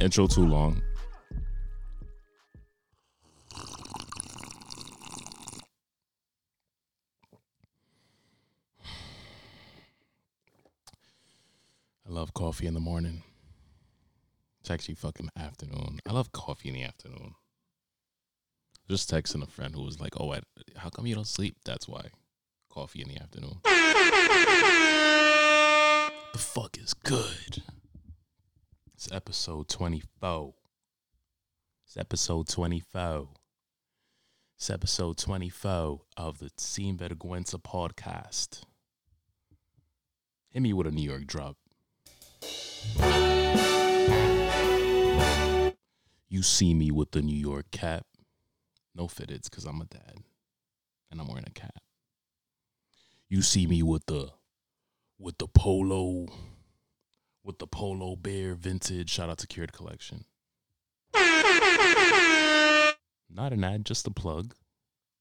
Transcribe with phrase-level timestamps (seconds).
[0.00, 0.82] Intro too long?
[12.06, 13.22] I love coffee in the morning.
[14.60, 16.00] It's actually fucking afternoon.
[16.06, 17.34] I love coffee in the afternoon.
[18.88, 20.40] Just texting a friend who was like, "Oh, I,
[20.76, 22.10] how come you don't sleep?" That's why.
[22.68, 23.60] Coffee in the afternoon.
[26.32, 27.62] the fuck is good?
[28.96, 30.54] It's episode 24.
[31.84, 33.28] It's episode 24.
[34.56, 38.62] It's episode 24 of the Sin Vergüenza podcast.
[40.48, 41.58] Hit me with a New York drop.
[46.30, 48.06] You see me with the New York cap.
[48.94, 50.20] No fitteds because I'm a dad
[51.10, 51.82] and I'm wearing a cap.
[53.28, 54.30] You see me with the
[55.18, 56.28] with the polo
[57.46, 59.08] with the polo bear vintage.
[59.08, 60.24] Shout out to Cured Collection.
[63.28, 64.54] Not an ad, just a plug.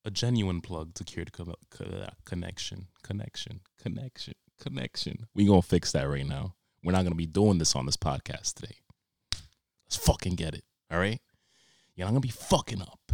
[0.04, 2.88] A genuine plug to Cured Co- Co- Connection.
[3.04, 3.62] Connection.
[3.82, 4.34] Connection.
[4.60, 5.28] Connection.
[5.34, 6.56] We gonna fix that right now.
[6.84, 8.76] We're not gonna be doing this on this podcast today.
[9.86, 10.64] Let's fucking get it.
[10.92, 11.22] All right?
[11.96, 13.12] You're not gonna be fucking up.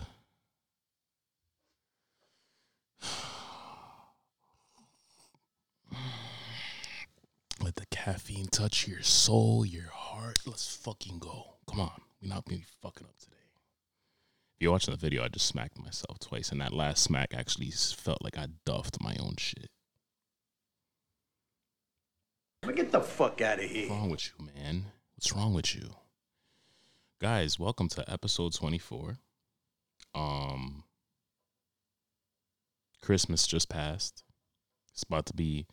[7.71, 10.39] Let the caffeine touch your soul, your heart.
[10.45, 11.53] Let's fucking go.
[11.69, 12.01] Come on.
[12.21, 13.37] We're not gonna be fucking up today.
[14.57, 17.71] If you're watching the video, I just smacked myself twice, and that last smack actually
[17.71, 19.69] felt like I duffed my own shit.
[22.61, 23.87] But get the fuck out of here.
[23.87, 24.85] What's wrong with you, man?
[25.15, 25.95] What's wrong with you?
[27.21, 29.17] Guys, welcome to episode 24.
[30.13, 30.83] Um
[33.01, 34.25] Christmas just passed.
[34.91, 35.67] It's about to be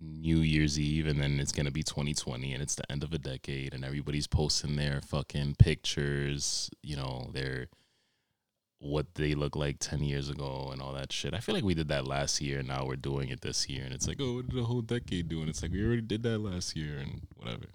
[0.00, 3.12] New Year's Eve and then it's going to be 2020 and it's the end of
[3.12, 7.68] a decade and everybody's posting their fucking pictures, you know, their
[8.78, 11.34] what they look like 10 years ago and all that shit.
[11.34, 13.84] I feel like we did that last year and now we're doing it this year
[13.84, 16.00] and it's like, "Oh, what did the whole decade do?" And it's like we already
[16.00, 17.66] did that last year and whatever.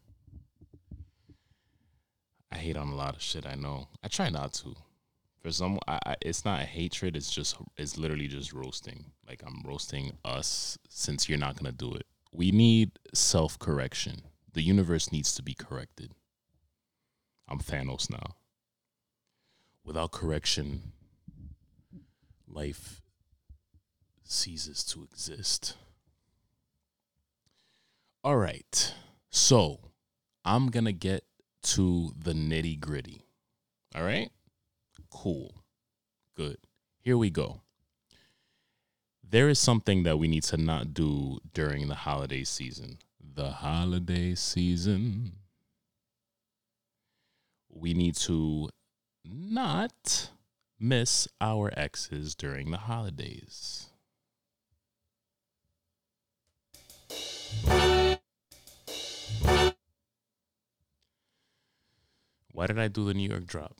[2.51, 3.45] I hate on a lot of shit.
[3.45, 3.89] I know.
[4.03, 4.75] I try not to.
[5.41, 7.15] For some, I, I it's not a hatred.
[7.15, 9.11] It's just it's literally just roasting.
[9.27, 12.07] Like I'm roasting us since you're not gonna do it.
[12.35, 14.23] We need self correction.
[14.51, 16.11] The universe needs to be corrected.
[17.47, 18.35] I'm Thanos now.
[19.85, 20.91] Without correction,
[22.45, 23.01] life
[24.25, 25.77] ceases to exist.
[28.21, 28.93] All right.
[29.29, 29.91] So
[30.43, 31.23] I'm going to get
[31.63, 33.21] to the nitty gritty.
[33.95, 34.29] All right?
[35.09, 35.63] Cool.
[36.35, 36.57] Good.
[36.99, 37.61] Here we go.
[39.35, 42.99] There is something that we need to not do during the holiday season.
[43.19, 45.33] The holiday season.
[47.69, 48.69] We need to
[49.25, 50.29] not
[50.79, 53.89] miss our exes during the holidays.
[62.53, 63.75] Why did I do the New York drop?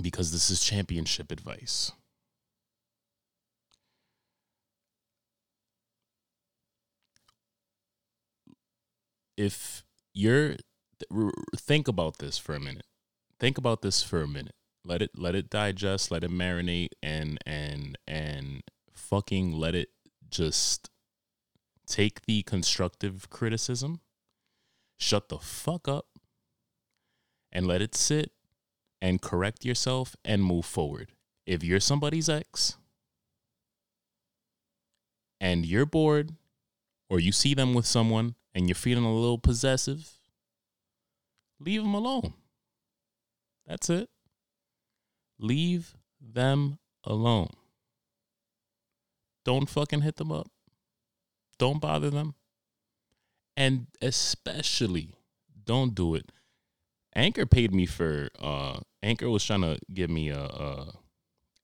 [0.00, 1.90] Because this is championship advice.
[9.36, 10.56] If you're
[11.56, 12.86] think about this for a minute.
[13.38, 14.54] Think about this for a minute.
[14.84, 18.62] Let it let it digest, let it marinate and and and
[18.92, 19.88] fucking let it
[20.30, 20.90] just
[21.86, 24.00] take the constructive criticism,
[24.98, 26.06] shut the fuck up
[27.52, 28.32] and let it sit
[29.00, 31.12] and correct yourself and move forward.
[31.46, 32.76] If you're somebody's ex
[35.40, 36.32] and you're bored
[37.10, 40.12] or you see them with someone and you're feeling a little possessive,
[41.58, 42.34] leave them alone.
[43.66, 44.08] That's it.
[45.38, 47.50] Leave them alone.
[49.44, 50.48] Don't fucking hit them up.
[51.58, 52.34] Don't bother them.
[53.56, 55.14] And especially
[55.64, 56.30] don't do it.
[57.14, 60.92] Anchor paid me for uh Anchor was trying to give me a, a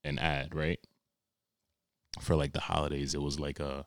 [0.04, 0.78] an ad, right?
[2.20, 3.14] For like the holidays.
[3.14, 3.86] It was like a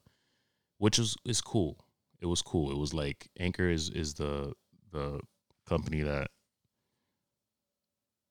[0.78, 1.86] which is is cool.
[2.24, 2.72] It was cool.
[2.72, 4.54] It was like Anchor is is the
[4.94, 5.20] the
[5.68, 6.30] company that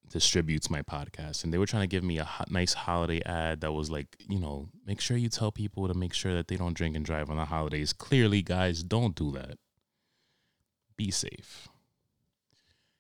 [0.08, 1.44] distributes my podcast.
[1.44, 4.16] And they were trying to give me a hot, nice holiday ad that was like
[4.30, 7.04] you know make sure you tell people to make sure that they don't drink and
[7.04, 7.92] drive on the holidays.
[7.92, 9.58] Clearly guys don't do that.
[10.96, 11.68] Be safe.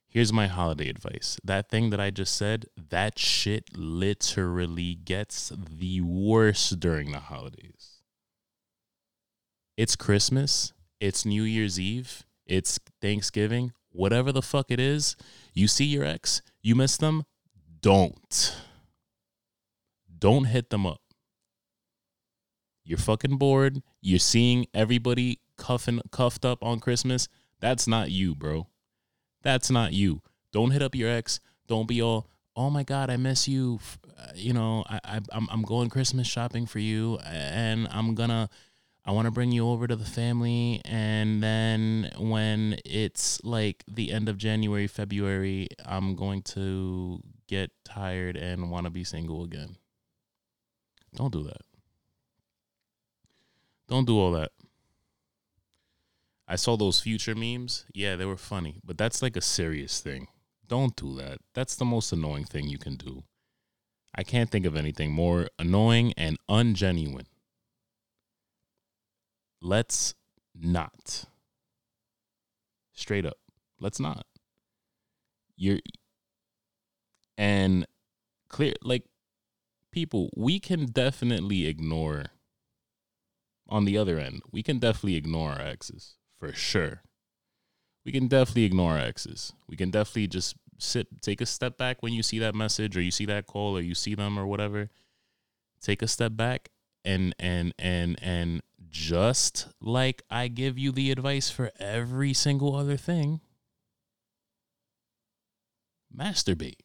[0.06, 1.38] Here's my holiday advice.
[1.42, 8.02] That thing that i just said that shit literally gets the worst during the holidays.
[9.78, 15.16] It's christmas it's new year's eve it's thanksgiving whatever the fuck it is,
[15.54, 17.24] you see your ex, you miss them,
[17.80, 18.56] don't.
[20.18, 21.00] Don't hit them up.
[22.84, 23.82] You're fucking bored.
[24.00, 27.28] You're seeing everybody cuffing cuffed up on Christmas.
[27.60, 28.68] That's not you, bro.
[29.42, 30.22] That's not you.
[30.52, 31.40] Don't hit up your ex.
[31.68, 33.80] Don't be all, oh my god, I miss you.
[34.18, 38.48] Uh, you know, I, I I'm I'm going Christmas shopping for you, and I'm gonna.
[39.04, 40.80] I want to bring you over to the family.
[40.84, 48.36] And then when it's like the end of January, February, I'm going to get tired
[48.36, 49.76] and want to be single again.
[51.14, 51.62] Don't do that.
[53.88, 54.52] Don't do all that.
[56.46, 57.86] I saw those future memes.
[57.92, 60.28] Yeah, they were funny, but that's like a serious thing.
[60.68, 61.38] Don't do that.
[61.54, 63.24] That's the most annoying thing you can do.
[64.14, 67.26] I can't think of anything more annoying and ungenuine
[69.62, 70.14] let's
[70.54, 71.24] not.
[72.92, 73.38] Straight up.
[73.80, 74.26] Let's not.
[75.56, 75.78] You're
[77.38, 77.86] and
[78.48, 79.04] clear like
[79.90, 82.26] people, we can definitely ignore
[83.68, 87.02] on the other end, we can definitely ignore our exes for sure.
[88.04, 89.52] We can definitely ignore our exes.
[89.68, 93.00] We can definitely just sit, take a step back when you see that message or
[93.00, 94.90] you see that call or you see them or whatever.
[95.80, 96.70] Take a step back
[97.04, 98.62] and and and and
[98.92, 103.40] just like I give you the advice for every single other thing,
[106.16, 106.76] masturbate.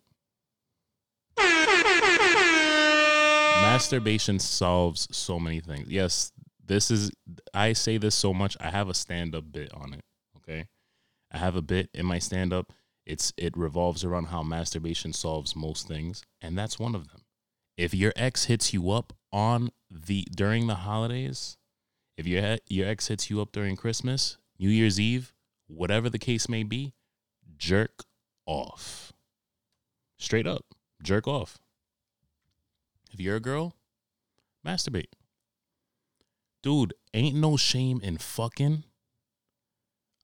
[3.61, 5.89] Masturbation solves so many things.
[5.89, 6.31] Yes,
[6.65, 7.11] this is,
[7.53, 8.55] I say this so much.
[8.59, 10.03] I have a stand up bit on it.
[10.37, 10.67] Okay.
[11.31, 12.71] I have a bit in my stand up.
[13.05, 16.23] It's, it revolves around how masturbation solves most things.
[16.41, 17.21] And that's one of them.
[17.77, 21.57] If your ex hits you up on the, during the holidays,
[22.17, 25.33] if your your ex hits you up during Christmas, New Year's Eve,
[25.67, 26.95] whatever the case may be,
[27.57, 28.03] jerk
[28.45, 29.13] off.
[30.17, 30.65] Straight up,
[31.03, 31.59] jerk off.
[33.13, 33.75] If you're a girl,
[34.65, 35.11] masturbate.
[36.63, 38.83] Dude, ain't no shame in fucking.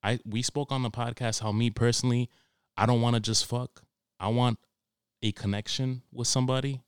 [0.04, 2.30] I we spoke on the podcast how me personally,
[2.76, 3.84] I don't want to just fuck.
[4.20, 4.58] I want
[5.22, 6.82] a connection with somebody.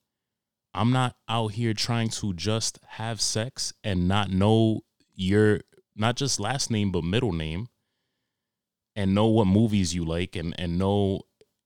[0.73, 4.81] I'm not out here trying to just have sex and not know
[5.15, 5.61] your
[5.95, 7.67] not just last name but middle name
[8.95, 11.21] and know what movies you like and and know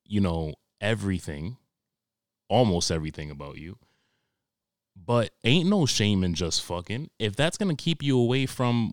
[0.05, 1.57] you know everything
[2.49, 3.77] almost everything about you.
[4.95, 7.09] But ain't no shame in just fucking.
[7.19, 8.91] If that's gonna keep you away from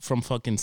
[0.00, 0.58] from fucking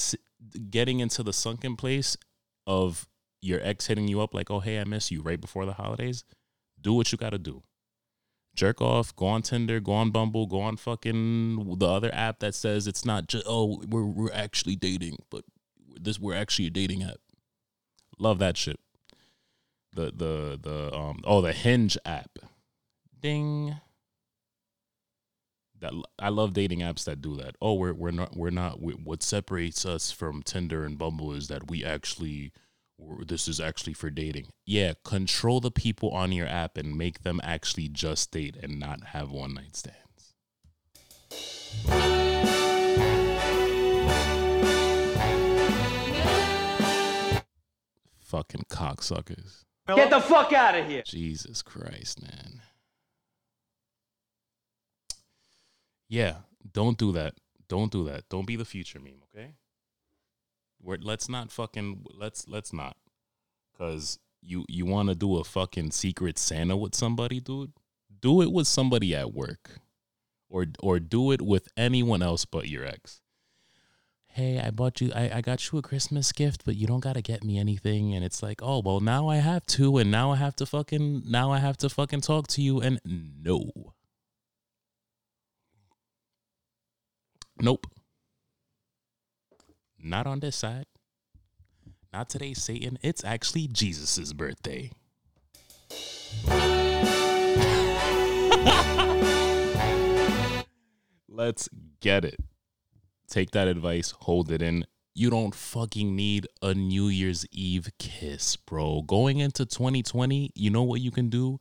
[0.70, 2.18] getting into the sunken place
[2.66, 3.08] of
[3.42, 6.24] your ex hitting you up like oh hey i miss you right before the holidays
[6.80, 7.62] do what you gotta do
[8.56, 12.56] jerk off, go on Tinder, go on Bumble, go on fucking the other app that
[12.56, 15.44] says it's not just oh we're we're actually dating, but
[16.00, 17.18] this we're actually a dating app.
[18.20, 18.80] Love that shit.
[19.94, 22.40] The the the um oh the Hinge app.
[23.20, 23.76] Ding.
[25.80, 27.56] That I love dating apps that do that.
[27.62, 31.48] Oh, we're we're not we're not we, what separates us from Tinder and Bumble is
[31.50, 32.54] that we actually
[33.26, 34.48] this is actually for dating.
[34.66, 39.04] Yeah, control the people on your app and make them actually just date and not
[39.06, 40.00] have one night stands.
[48.22, 49.64] Fucking cocksuckers.
[49.88, 51.04] Get the fuck out of here.
[51.06, 52.62] Jesus Christ, man.
[56.08, 56.38] Yeah,
[56.72, 57.36] don't do that.
[57.68, 58.30] Don't do that.
[58.30, 59.23] Don't be the future meme?
[60.84, 62.98] We're, let's not fucking let's let's not,
[63.78, 67.72] cause you you want to do a fucking secret Santa with somebody, dude.
[68.20, 69.80] Do it with somebody at work,
[70.50, 73.22] or or do it with anyone else but your ex.
[74.28, 77.22] Hey, I bought you, I, I got you a Christmas gift, but you don't gotta
[77.22, 78.16] get me anything.
[78.16, 81.22] And it's like, oh well, now I have to, and now I have to fucking,
[81.28, 82.82] now I have to fucking talk to you.
[82.82, 83.70] And no,
[87.62, 87.86] nope.
[90.04, 90.86] Not on this side.
[92.12, 93.00] Not today, Satan.
[93.02, 94.92] It's actually Jesus's birthday.
[101.30, 101.70] Let's
[102.02, 102.36] get it.
[103.30, 104.86] Take that advice, hold it in.
[105.16, 109.04] You don't fucking need a New Year's Eve kiss, bro.
[109.04, 111.60] Going into 2020, you know what you can do?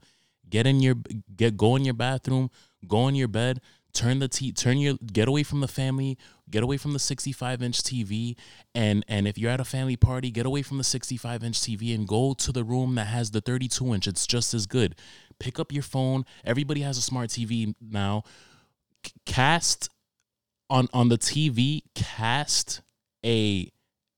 [0.48, 0.96] Get in your
[1.36, 2.50] get go in your bathroom,
[2.86, 3.60] go in your bed,
[3.92, 6.16] turn the t turn your get away from the family
[6.50, 8.36] get away from the 65 inch tv
[8.74, 11.94] and and if you're at a family party get away from the 65 inch tv
[11.94, 14.06] and go to the room that has the 32 inch.
[14.06, 14.94] It's just as good.
[15.38, 16.24] Pick up your phone.
[16.44, 18.22] Everybody has a smart tv now.
[19.04, 19.90] C- cast
[20.70, 22.82] on on the tv cast
[23.24, 23.70] a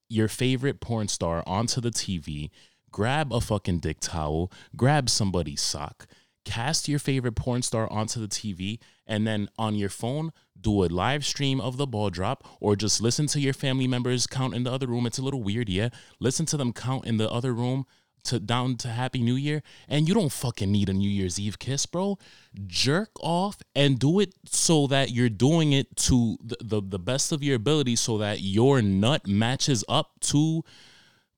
[0.09, 2.49] your favorite porn star onto the TV,
[2.91, 6.07] grab a fucking dick towel, grab somebody's sock,
[6.45, 10.87] cast your favorite porn star onto the TV, and then on your phone, do a
[10.87, 14.63] live stream of the ball drop, or just listen to your family members count in
[14.63, 15.05] the other room.
[15.05, 15.89] It's a little weird, yeah.
[16.19, 17.85] Listen to them count in the other room
[18.25, 21.59] to down to Happy New Year, and you don't fucking need a New Year's Eve
[21.59, 22.17] kiss, bro.
[22.65, 27.31] Jerk off and do it so that you're doing it to the, the, the best
[27.31, 30.63] of your ability so that your nut matches up to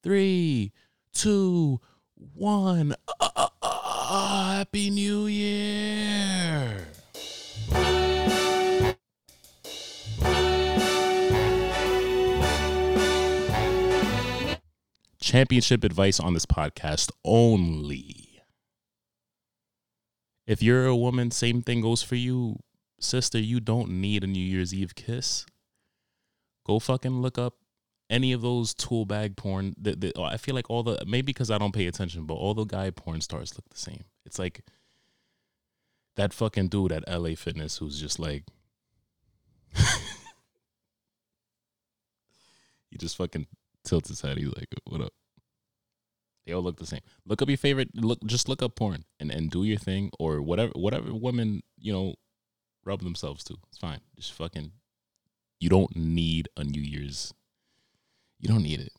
[0.02, 0.72] three,
[1.14, 1.80] two,
[2.34, 2.96] one.
[3.20, 3.47] Uh,
[4.08, 6.88] uh, Happy New Year.
[15.20, 18.42] championship advice on this podcast only.
[20.46, 22.60] If you're a woman, same thing goes for you,
[23.02, 23.38] sister.
[23.38, 25.46] You don't need a New Year's Eve kiss.
[26.66, 27.56] Go fucking look up
[28.10, 29.76] any of those tool bag porn.
[29.80, 32.36] The, the, oh, I feel like all the maybe because I don't pay attention, but
[32.36, 34.04] all the guy porn stars look the same.
[34.26, 34.64] It's like
[36.16, 38.44] that fucking dude at LA Fitness who's just like
[42.90, 43.48] he just fucking
[43.84, 44.38] tilts his head.
[44.38, 45.14] He's like, "What up?"
[46.46, 47.02] They all look the same.
[47.26, 47.90] Look up your favorite.
[47.94, 51.92] Look, just look up porn and and do your thing or whatever whatever women you
[51.92, 52.16] know
[52.86, 53.58] rub themselves to.
[53.70, 54.00] It's fine.
[54.16, 54.72] Just fucking.
[55.60, 57.34] You don't need a New Year's.
[58.40, 58.92] You don't need it.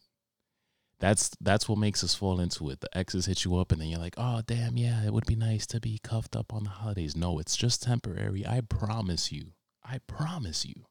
[1.00, 2.80] That's that's what makes us fall into it.
[2.80, 5.36] The exes hit you up, and then you're like, "Oh damn, yeah, it would be
[5.36, 8.44] nice to be cuffed up on the holidays." No, it's just temporary.
[8.46, 9.52] I promise you.
[9.84, 10.86] I promise you.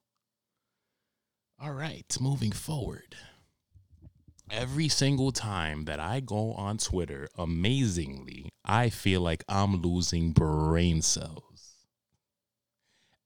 [1.59, 3.17] All right, moving forward
[4.49, 11.01] every single time that I go on Twitter, amazingly, I feel like I'm losing brain
[11.01, 11.43] cells.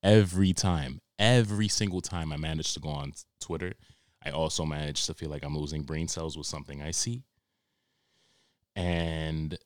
[0.04, 3.74] Every time, every single time I manage to go on Twitter,
[4.24, 7.24] I also manage to feel like I'm losing brain cells with something I see.
[8.76, 9.58] And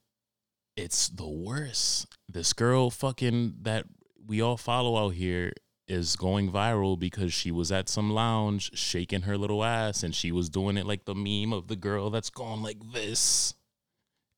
[0.75, 2.07] it's the worst.
[2.27, 3.85] This girl fucking that
[4.25, 5.53] we all follow out here
[5.87, 10.31] is going viral because she was at some lounge shaking her little ass and she
[10.31, 13.53] was doing it like the meme of the girl that's going like this.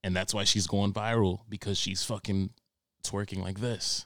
[0.03, 2.51] And that's why she's going viral because she's fucking
[3.03, 4.05] twerking like this.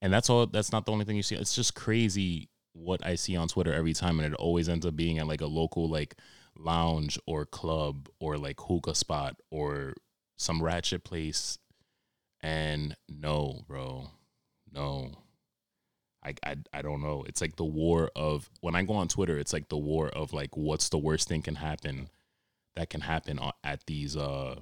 [0.00, 1.36] And that's all that's not the only thing you see.
[1.36, 4.96] It's just crazy what I see on Twitter every time and it always ends up
[4.96, 6.16] being at like a local like
[6.56, 9.94] lounge or club or like hookah spot or
[10.36, 11.58] some ratchet place.
[12.40, 14.10] And no, bro.
[14.72, 15.12] No
[16.24, 17.24] I, I I don't know.
[17.26, 20.32] It's like the war of when I go on Twitter, it's like the war of
[20.32, 22.08] like what's the worst thing can happen
[22.76, 24.60] that can happen at these uh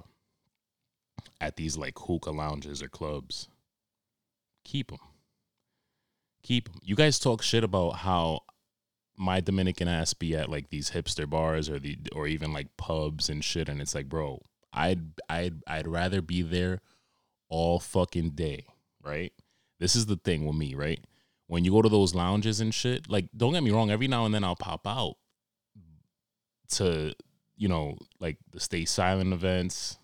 [1.39, 3.47] at these like hookah lounges or clubs.
[4.63, 4.99] Keep them.
[6.43, 6.69] Keep.
[6.81, 8.41] You guys talk shit about how
[9.17, 13.29] my Dominican ass be at like these hipster bars or the or even like pubs
[13.29, 14.41] and shit and it's like, bro,
[14.73, 16.81] I'd I'd I'd rather be there
[17.49, 18.65] all fucking day,
[19.03, 19.33] right?
[19.79, 21.03] This is the thing with me, right?
[21.51, 24.23] when you go to those lounges and shit, like don't get me wrong, every now
[24.23, 25.15] and then I'll pop out
[26.69, 27.13] to,
[27.57, 29.97] you know, like the stay silent events.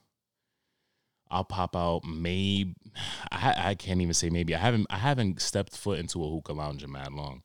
[1.29, 2.75] I'll pop out maybe
[3.31, 4.55] I I can't even say maybe.
[4.55, 7.43] I haven't I haven't stepped foot into a hookah lounge in mad long.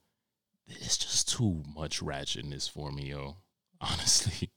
[0.67, 3.37] It's just too much ratchetness for me, yo.
[3.81, 4.51] Honestly.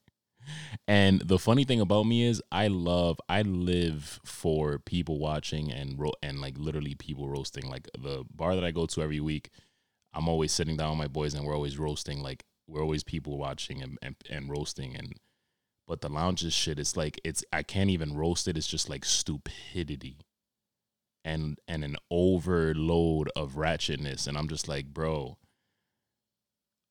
[0.86, 5.98] And the funny thing about me is I love I live for people watching and
[5.98, 7.68] ro- and like literally people roasting.
[7.68, 9.50] Like the bar that I go to every week,
[10.14, 12.22] I'm always sitting down with my boys and we're always roasting.
[12.22, 15.12] Like we're always people watching and and, and roasting and
[15.86, 18.56] but the lounges shit it's like it's I can't even roast it.
[18.56, 20.18] It's just like stupidity.
[21.24, 25.38] And and an overload of ratchetness and I'm just like, bro,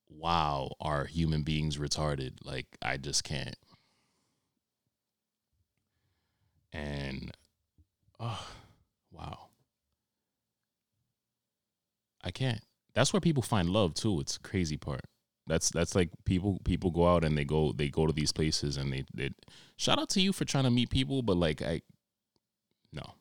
[0.10, 2.34] wow, are human beings retarded?
[2.44, 3.56] Like, I just can't.
[6.74, 7.32] And,
[8.20, 8.48] oh,
[9.12, 9.48] wow.
[12.24, 12.62] I can't.
[12.94, 14.20] That's where people find love too.
[14.20, 15.06] It's crazy part.
[15.48, 18.78] That's that's like people people go out and they go they go to these places
[18.78, 19.30] and they they
[19.78, 21.82] shout out to you for trying to meet people, but like I
[22.92, 23.14] no.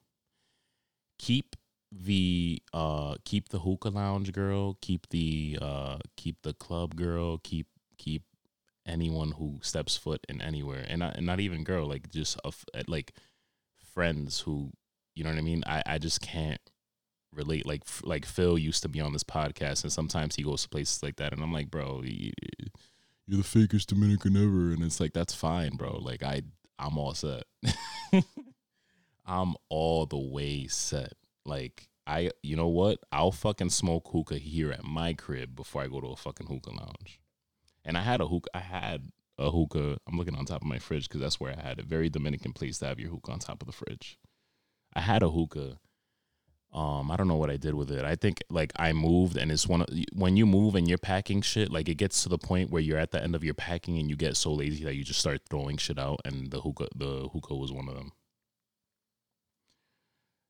[1.18, 1.56] Keep
[1.92, 7.66] the uh keep the hookah lounge girl, keep the uh keep the club girl, keep
[7.98, 8.22] keep
[8.86, 12.52] anyone who steps foot in anywhere, and not, and not even girl, like just a,
[12.88, 13.12] like
[13.94, 14.70] friends who
[15.14, 15.62] you know what I mean.
[15.66, 16.60] I I just can't
[17.36, 17.66] relate.
[17.66, 21.02] Like like Phil used to be on this podcast, and sometimes he goes to places
[21.02, 22.32] like that, and I'm like, bro, you're
[23.28, 25.98] the fakest Dominican ever, and it's like that's fine, bro.
[25.98, 26.42] Like I
[26.78, 27.44] I'm all set.
[29.26, 31.14] I'm all the way set.
[31.44, 32.98] Like I, you know what?
[33.12, 36.70] I'll fucking smoke hookah here at my crib before I go to a fucking hookah
[36.70, 37.20] lounge.
[37.84, 38.50] And I had a hookah.
[38.54, 39.98] I had a hookah.
[40.06, 42.52] I'm looking on top of my fridge because that's where I had a Very Dominican
[42.52, 44.18] place to have your hookah on top of the fridge.
[44.94, 45.78] I had a hookah.
[46.74, 48.04] Um, I don't know what I did with it.
[48.04, 51.40] I think like I moved, and it's one of when you move and you're packing
[51.40, 51.70] shit.
[51.70, 54.10] Like it gets to the point where you're at the end of your packing, and
[54.10, 56.20] you get so lazy that you just start throwing shit out.
[56.24, 58.10] And the hookah, the hookah was one of them.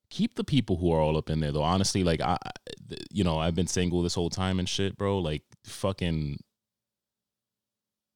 [0.08, 1.62] Keep the people who are all up in there though.
[1.62, 2.38] Honestly, like I,
[3.10, 5.18] you know, I've been single this whole time and shit, bro.
[5.18, 6.38] Like fucking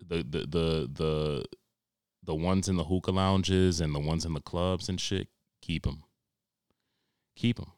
[0.00, 1.44] the the the the
[2.22, 5.28] the ones in the hookah lounges and the ones in the clubs and shit,
[5.60, 6.04] keep them.
[7.36, 7.72] Keep them.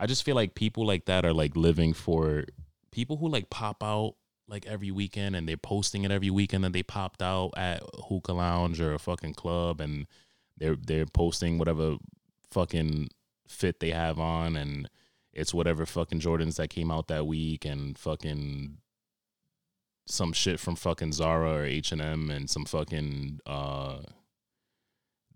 [0.00, 2.44] I just feel like people like that are like living for
[2.90, 4.14] people who like pop out
[4.48, 8.32] like every weekend and they're posting it every weekend that they popped out at hookah
[8.32, 10.06] lounge or a fucking club and
[10.56, 11.96] they're they're posting whatever
[12.50, 13.10] fucking
[13.46, 14.88] fit they have on and
[15.34, 18.78] it's whatever fucking Jordans that came out that week and fucking
[20.06, 23.98] some shit from fucking Zara or H and M and some fucking uh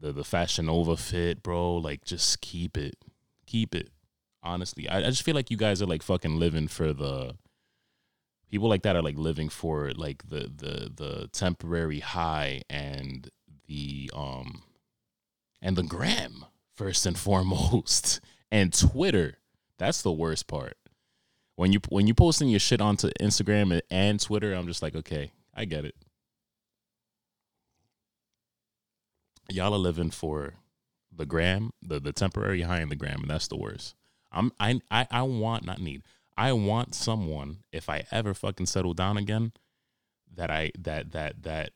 [0.01, 1.77] the the Fashion Nova fit, bro.
[1.77, 2.97] Like just keep it,
[3.47, 3.91] keep it.
[4.45, 7.37] Honestly, I, I just feel like you guys are like fucking living for the
[8.51, 13.31] people like that are like living for like the the the temporary high and
[13.67, 14.63] the um
[15.63, 18.21] and the gram first and foremost
[18.51, 19.39] and Twitter.
[19.79, 20.77] That's the worst part
[21.57, 24.95] when you when you posting your shit onto Instagram and, and Twitter, I'm just like,
[24.95, 25.95] okay, I get it.
[29.51, 30.55] Y'all are living for
[31.13, 33.95] the gram, the the temporary high in the gram, and that's the worst.
[34.35, 36.03] I'm I I, I want not need.
[36.37, 39.53] I want someone if I ever fucking settle down again
[40.35, 41.71] that I that that that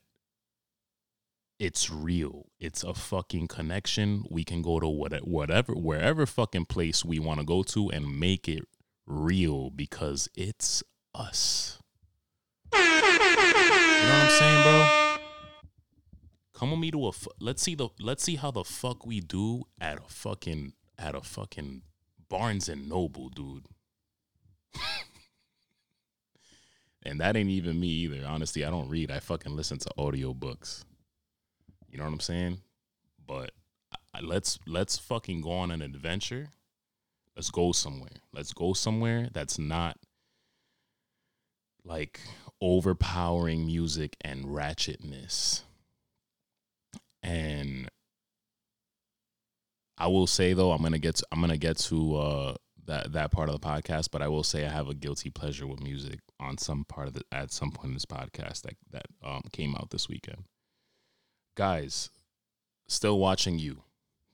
[1.59, 2.47] it's real.
[2.59, 4.23] It's a fucking connection.
[4.29, 8.19] We can go to whatever, whatever wherever fucking place we want to go to and
[8.19, 8.63] make it
[9.05, 11.79] real because it's us.
[12.73, 15.17] You know what I'm saying, bro?
[16.53, 17.11] Come with me to a.
[17.39, 17.89] Let's see the.
[17.99, 21.83] Let's see how the fuck we do at a fucking at a fucking
[22.29, 23.65] Barnes and Noble, dude.
[27.03, 28.25] and that ain't even me either.
[28.25, 29.11] Honestly, I don't read.
[29.11, 30.85] I fucking listen to audiobooks.
[31.89, 32.59] You know what I'm saying?
[33.25, 33.51] But
[34.21, 36.49] let's let's fucking go on an adventure
[37.39, 38.17] Let's go somewhere.
[38.33, 39.97] Let's go somewhere that's not
[41.85, 42.19] like
[42.59, 45.61] overpowering music and ratchetness.
[47.23, 47.89] And
[49.99, 53.31] I will say though, I'm gonna get to, I'm gonna get to uh, that that
[53.31, 56.19] part of the podcast, but I will say I have a guilty pleasure with music
[56.39, 59.75] on some part of the at some point in this podcast that that um, came
[59.75, 60.45] out this weekend.
[61.55, 62.09] Guys,
[62.87, 63.83] still watching you.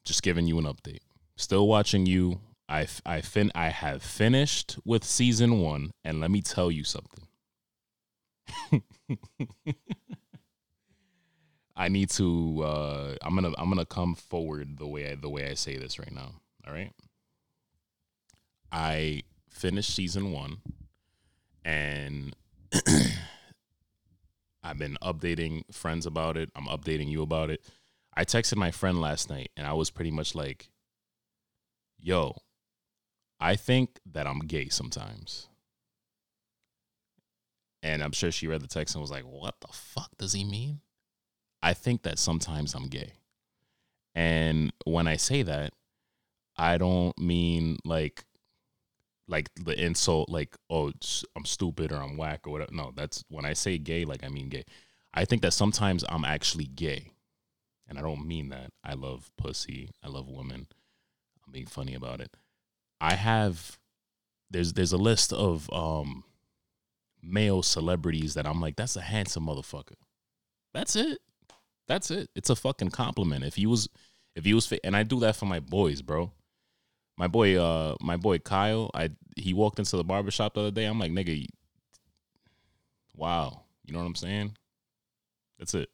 [0.06, 1.02] Just giving you an update.
[1.36, 2.40] Still watching you.
[2.70, 7.28] I I fin I have finished with season one, and let me tell you something.
[11.76, 12.64] I need to.
[12.64, 16.00] Uh, I'm gonna I'm gonna come forward the way I, the way I say this
[16.00, 16.32] right now.
[16.66, 16.92] All right.
[18.72, 20.58] I finished season one,
[21.64, 22.36] and
[24.64, 26.50] I've been updating friends about it.
[26.56, 27.62] I'm updating you about it.
[28.16, 30.70] I texted my friend last night, and I was pretty much like,
[32.00, 32.38] "Yo,
[33.40, 35.50] I think that I'm gay sometimes.
[37.84, 40.44] And I'm sure she read the text and was like, what the fuck does he
[40.44, 40.82] mean?
[41.66, 43.14] I think that sometimes I'm gay.
[44.14, 45.74] And when I say that,
[46.56, 48.24] I don't mean like
[49.28, 50.92] like the insult like oh
[51.36, 52.72] I'm stupid or I'm whack or whatever.
[52.72, 54.64] No, that's when I say gay like I mean gay.
[55.12, 57.10] I think that sometimes I'm actually gay.
[57.88, 58.70] And I don't mean that.
[58.84, 59.90] I love pussy.
[60.04, 60.68] I love women.
[61.46, 62.38] I'm being funny about it.
[63.02, 63.80] I have
[64.52, 66.26] there's there's a list of um
[67.24, 69.98] male celebrities that I'm like, that's a handsome motherfucker.
[70.72, 71.18] That's it.
[71.88, 72.30] That's it.
[72.36, 73.44] It's a fucking compliment.
[73.44, 73.88] If he was
[74.36, 76.32] if he was fit and I do that for my boys, bro.
[77.18, 80.86] My boy, uh, my boy Kyle, I he walked into the barbershop the other day.
[80.86, 81.46] I'm like, nigga,
[83.16, 83.62] wow.
[83.86, 84.58] You know what I'm saying?
[85.60, 85.90] That's it.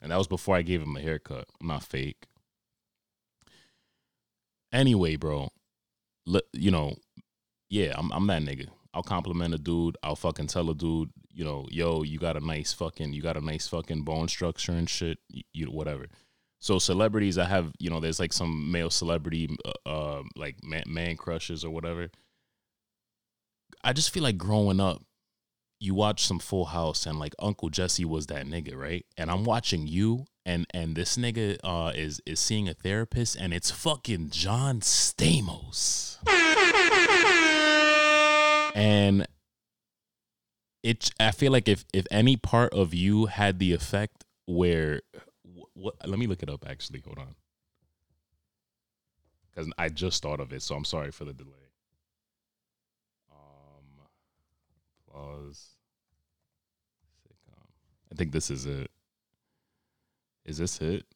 [0.00, 1.46] And that was before I gave him a haircut.
[1.60, 2.26] I'm not fake.
[4.72, 5.48] Anyway, bro,
[6.52, 6.96] you know,
[7.68, 8.68] yeah, I'm I'm that nigga.
[8.96, 9.98] I'll compliment a dude.
[10.02, 13.36] I'll fucking tell a dude, you know, yo, you got a nice fucking, you got
[13.36, 15.18] a nice fucking bone structure and shit.
[15.28, 16.06] You, you whatever.
[16.60, 20.84] So celebrities, I have, you know, there's like some male celebrity, uh, uh, like man,
[20.86, 22.08] man crushes or whatever.
[23.84, 25.02] I just feel like growing up,
[25.78, 29.04] you watch some Full House and like Uncle Jesse was that nigga, right?
[29.18, 33.52] And I'm watching you and and this nigga uh, is is seeing a therapist, and
[33.52, 36.16] it's fucking John Stamos.
[38.76, 39.26] And
[40.82, 45.00] it I feel like if if any part of you had the effect where
[45.72, 47.02] what let me look it up actually.
[47.04, 47.34] Hold on.
[49.54, 51.70] Cuz I just thought of it, so I'm sorry for the delay.
[53.32, 54.06] Um
[55.08, 55.70] applause.
[58.12, 58.90] I think this is it.
[60.44, 61.06] Is this it?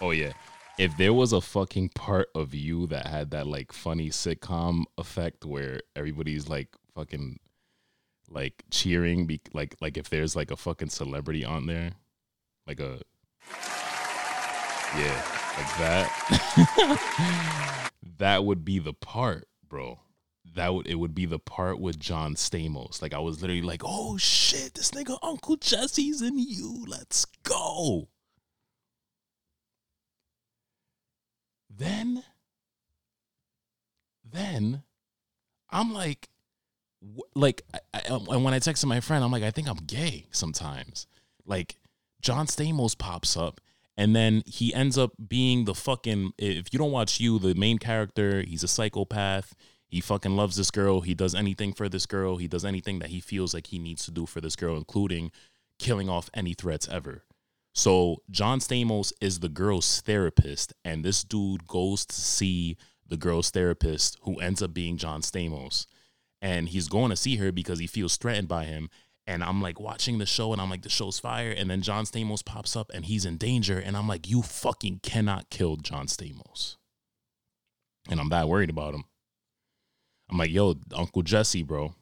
[0.00, 0.34] Oh yeah
[0.78, 5.44] if there was a fucking part of you that had that like funny sitcom effect
[5.44, 7.38] where everybody's like fucking
[8.28, 11.92] like cheering be like like if there's like a fucking celebrity on there
[12.66, 13.00] like a
[14.96, 15.22] yeah
[15.56, 16.10] like that
[18.18, 20.00] that would be the part bro.
[20.54, 23.02] That would it would be the part with John Stamos.
[23.02, 26.84] Like I was literally like oh shit this nigga Uncle Jesse's in you.
[26.88, 28.08] Let's go
[31.76, 32.24] Then,
[34.24, 34.82] then
[35.70, 36.28] I'm like,
[37.34, 39.76] like, I, I, um, and when I texted my friend, I'm like, I think I'm
[39.76, 41.06] gay sometimes.
[41.44, 41.76] Like,
[42.20, 43.60] John Stamos pops up,
[43.96, 46.32] and then he ends up being the fucking.
[46.38, 49.54] If you don't watch you, the main character, he's a psychopath.
[49.86, 51.02] He fucking loves this girl.
[51.02, 52.38] He does anything for this girl.
[52.38, 55.30] He does anything that he feels like he needs to do for this girl, including
[55.78, 57.22] killing off any threats ever.
[57.76, 63.50] So John Stamos is the girl's therapist, and this dude goes to see the girl's
[63.50, 65.86] therapist, who ends up being John Stamos.
[66.40, 68.88] And he's going to see her because he feels threatened by him.
[69.26, 71.50] And I'm like watching the show, and I'm like, the show's fire.
[71.50, 73.78] And then John Stamos pops up, and he's in danger.
[73.78, 76.76] And I'm like, you fucking cannot kill John Stamos.
[78.08, 79.04] And I'm that worried about him.
[80.30, 81.94] I'm like, yo, Uncle Jesse, bro,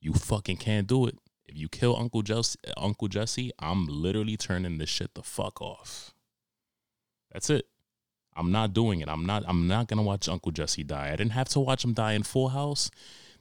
[0.00, 1.18] you fucking can't do it.
[1.48, 6.14] If you kill Uncle Jesse, Uncle Jesse, I'm literally turning this shit the fuck off.
[7.32, 7.66] That's it.
[8.36, 9.08] I'm not doing it.
[9.08, 9.44] I'm not.
[9.48, 11.08] I'm not gonna watch Uncle Jesse die.
[11.08, 12.90] I didn't have to watch him die in Full House.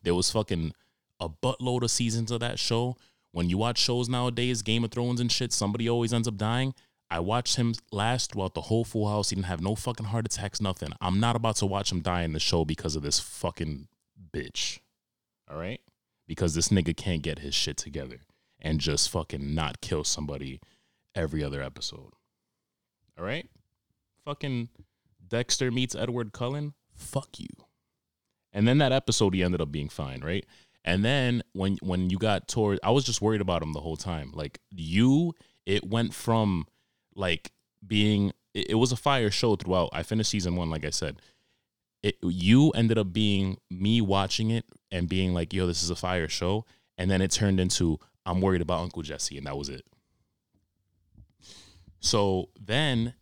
[0.03, 0.73] There was fucking
[1.19, 2.95] a buttload of seasons of that show.
[3.31, 6.73] When you watch shows nowadays, Game of Thrones and shit, somebody always ends up dying.
[7.11, 9.29] I watched him last throughout the whole Full House.
[9.29, 10.89] He didn't have no fucking heart attacks, nothing.
[11.01, 13.87] I'm not about to watch him die in the show because of this fucking
[14.33, 14.79] bitch.
[15.49, 15.81] All right
[16.27, 18.21] because this nigga can't get his shit together
[18.59, 20.59] and just fucking not kill somebody
[21.15, 22.13] every other episode.
[23.17, 23.49] All right?
[24.25, 24.69] Fucking
[25.27, 26.73] Dexter meets Edward Cullen.
[26.93, 27.47] Fuck you.
[28.53, 30.45] And then that episode he ended up being fine, right?
[30.83, 33.97] And then when when you got toward I was just worried about him the whole
[33.97, 34.31] time.
[34.33, 35.33] Like you,
[35.65, 36.65] it went from
[37.15, 37.51] like
[37.85, 39.89] being it, it was a fire show throughout.
[39.93, 41.21] I finished season one, like I said
[42.03, 45.95] it you ended up being me watching it and being like, yo, this is a
[45.95, 46.65] fire show.
[46.97, 49.85] And then it turned into I'm worried about Uncle Jesse, and that was it.
[51.99, 53.13] So then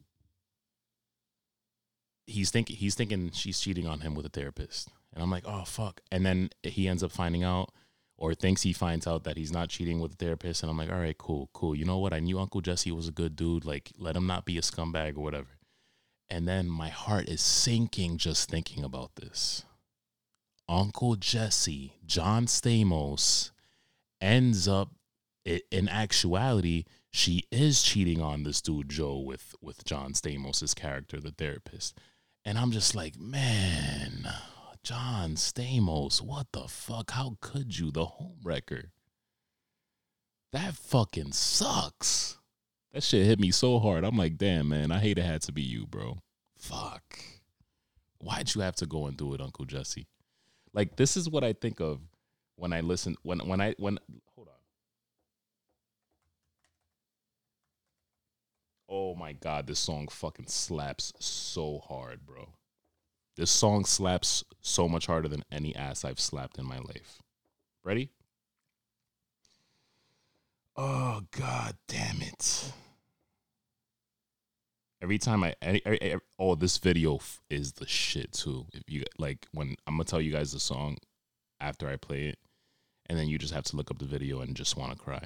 [2.28, 4.90] he's thinking he's thinking she's cheating on him with a therapist.
[5.14, 6.02] And I'm like, oh fuck.
[6.12, 7.72] And then he ends up finding out
[8.18, 10.64] or thinks he finds out that he's not cheating with a therapist.
[10.64, 11.76] And I'm like, all right, cool, cool.
[11.76, 12.14] You know what?
[12.14, 13.66] I knew Uncle Jesse was a good dude.
[13.66, 15.50] Like, let him not be a scumbag or whatever.
[16.30, 19.64] And then my heart is sinking just thinking about this.
[20.68, 23.52] Uncle Jesse, John Stamos,
[24.20, 24.90] ends up
[25.46, 31.32] in actuality, she is cheating on this dude Joe with with John Stamos' character, the
[31.32, 31.98] therapist.
[32.44, 34.28] And I'm just like, man,
[34.84, 37.12] John Stamos, what the fuck?
[37.12, 37.92] How could you?
[37.92, 38.86] The homewrecker.
[40.52, 42.38] That fucking sucks.
[42.94, 44.04] That shit hit me so hard.
[44.04, 46.20] I'm like, damn, man, I hate it had to be you, bro.
[46.58, 47.20] Fuck.
[48.20, 50.08] Why'd you have to go and do it, Uncle Jesse?
[50.76, 52.02] Like, this is what I think of
[52.58, 53.98] when I listen when when I when
[54.36, 54.54] hold on.
[58.90, 62.50] Oh my god, this song fucking slaps so hard, bro.
[63.38, 67.22] This song slaps so much harder than any ass I've slapped in my life.
[67.84, 68.10] Ready?
[70.76, 72.74] Oh god damn it
[75.06, 75.56] every time I,
[76.40, 78.66] oh this video is the shit too.
[78.74, 80.98] If you like when I'm gonna tell you guys the song
[81.62, 82.40] after I play it,
[83.06, 85.24] and then you just have to look up the video and just want to cry.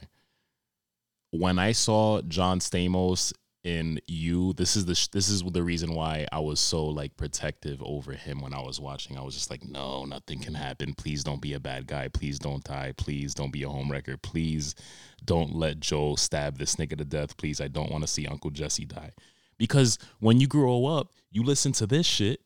[1.31, 3.31] When I saw John Stamos
[3.63, 7.81] in you, this is the this is the reason why I was so like protective
[7.81, 9.17] over him when I was watching.
[9.17, 10.93] I was just like, no, nothing can happen.
[10.93, 12.09] Please don't be a bad guy.
[12.09, 12.93] Please don't die.
[12.97, 14.21] Please don't be a homewrecker.
[14.21, 14.75] Please
[15.23, 17.37] don't let Joe stab this nigga to death.
[17.37, 19.13] Please, I don't want to see Uncle Jesse die.
[19.59, 22.39] Because when you grow up, you listen to this shit.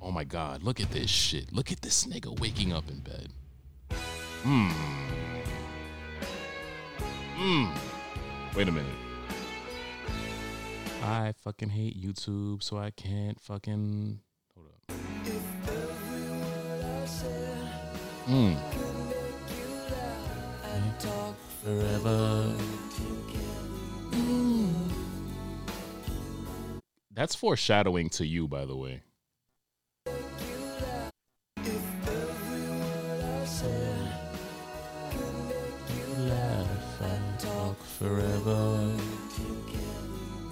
[0.00, 1.52] Oh my God, look at this shit.
[1.52, 3.30] Look at this nigga waking up in bed.
[4.42, 4.68] Hmm.
[7.36, 8.56] Hmm.
[8.56, 8.94] Wait a minute.
[11.02, 14.20] I fucking hate YouTube, so I can't fucking.
[14.54, 14.94] Hold up.
[18.26, 18.56] Mm.
[21.64, 22.54] Forever.
[27.18, 29.02] That's foreshadowing to you, by the way.
[37.98, 38.94] forever.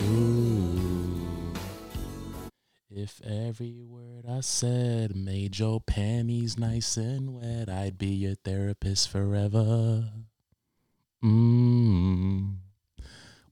[0.02, 1.54] Ooh.
[2.90, 9.08] If every word I said made your panties nice and wet, I'd be your therapist
[9.08, 10.10] forever.
[11.22, 12.56] Mm.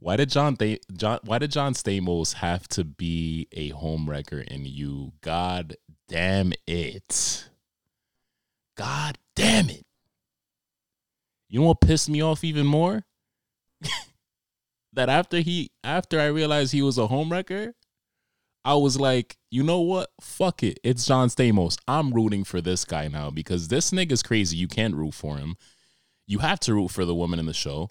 [0.05, 0.59] Why did John,
[0.95, 5.13] John Why did John Stamos have to be a homewrecker in you?
[5.23, 5.77] God
[6.09, 7.49] damn it!
[8.77, 9.87] God damn it!
[11.49, 13.07] You know what pissed me off even more?
[14.93, 17.73] that after he after I realized he was a homewrecker,
[18.63, 20.11] I was like, you know what?
[20.21, 20.81] Fuck it.
[20.85, 21.79] It's John Stamos.
[21.89, 24.59] I'm rooting for this guy now because this nigga's crazy.
[24.59, 25.57] You can't root for him.
[26.27, 27.89] You have to root for the woman in the show.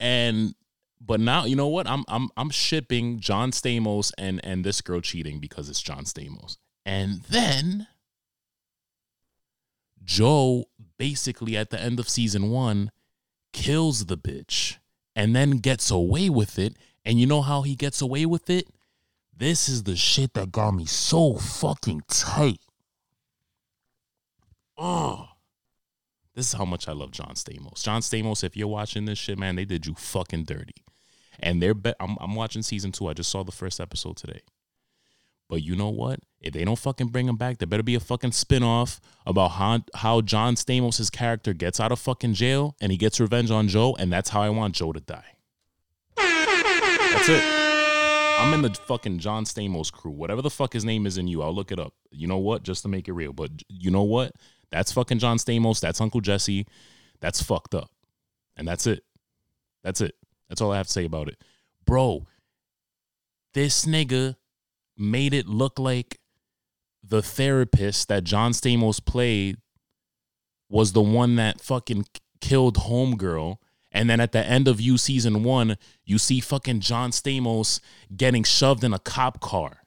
[0.00, 0.54] And
[1.00, 1.86] but now you know what?
[1.86, 6.56] I'm I'm I'm shipping John Stamos and and this girl cheating because it's John Stamos.
[6.84, 7.86] And then
[10.02, 10.64] Joe
[10.98, 12.90] basically at the end of season 1
[13.52, 14.78] kills the bitch
[15.14, 16.76] and then gets away with it.
[17.04, 18.68] And you know how he gets away with it?
[19.36, 22.60] This is the shit that got me so fucking tight.
[24.76, 25.29] Oh.
[26.40, 27.82] This is how much I love John Stamos.
[27.82, 30.72] John Stamos, if you're watching this shit, man, they did you fucking dirty.
[31.38, 33.08] And they're be- I'm, I'm watching season two.
[33.08, 34.40] I just saw the first episode today.
[35.50, 36.20] But you know what?
[36.40, 39.80] If they don't fucking bring him back, there better be a fucking spinoff about how,
[39.94, 43.94] how John Stamos' character gets out of fucking jail and he gets revenge on Joe,
[43.98, 45.36] and that's how I want Joe to die.
[46.16, 47.44] That's it.
[48.40, 50.12] I'm in the fucking John Stamos crew.
[50.12, 51.92] Whatever the fuck his name is in you, I'll look it up.
[52.10, 52.62] You know what?
[52.62, 53.34] Just to make it real.
[53.34, 54.32] But you know what?
[54.70, 55.80] That's fucking John Stamos.
[55.80, 56.66] That's Uncle Jesse.
[57.20, 57.90] That's fucked up.
[58.56, 59.04] And that's it.
[59.82, 60.14] That's it.
[60.48, 61.42] That's all I have to say about it.
[61.86, 62.26] Bro,
[63.54, 64.36] this nigga
[64.96, 66.20] made it look like
[67.02, 69.56] the therapist that John Stamos played
[70.68, 72.06] was the one that fucking
[72.40, 73.56] killed Homegirl.
[73.92, 77.80] And then at the end of you season one, you see fucking John Stamos
[78.16, 79.82] getting shoved in a cop car.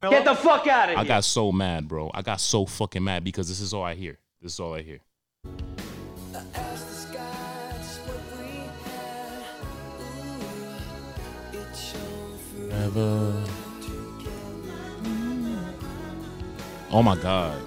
[0.00, 0.98] Get the fuck out of here.
[0.98, 2.10] I got so mad, bro.
[2.14, 4.18] I got so fucking mad because this is all I hear.
[4.40, 5.00] This is all I hear.
[12.54, 13.44] Forever.
[15.02, 15.72] Mm.
[16.92, 17.60] Oh my God.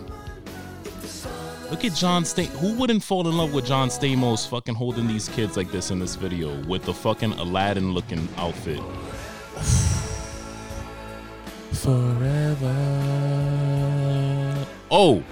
[1.69, 2.47] Look at John Stamos.
[2.59, 5.99] Who wouldn't fall in love with John Stamos fucking holding these kids like this in
[5.99, 8.79] this video with the fucking Aladdin looking outfit?
[11.71, 12.75] Forever.
[14.91, 15.23] Oh.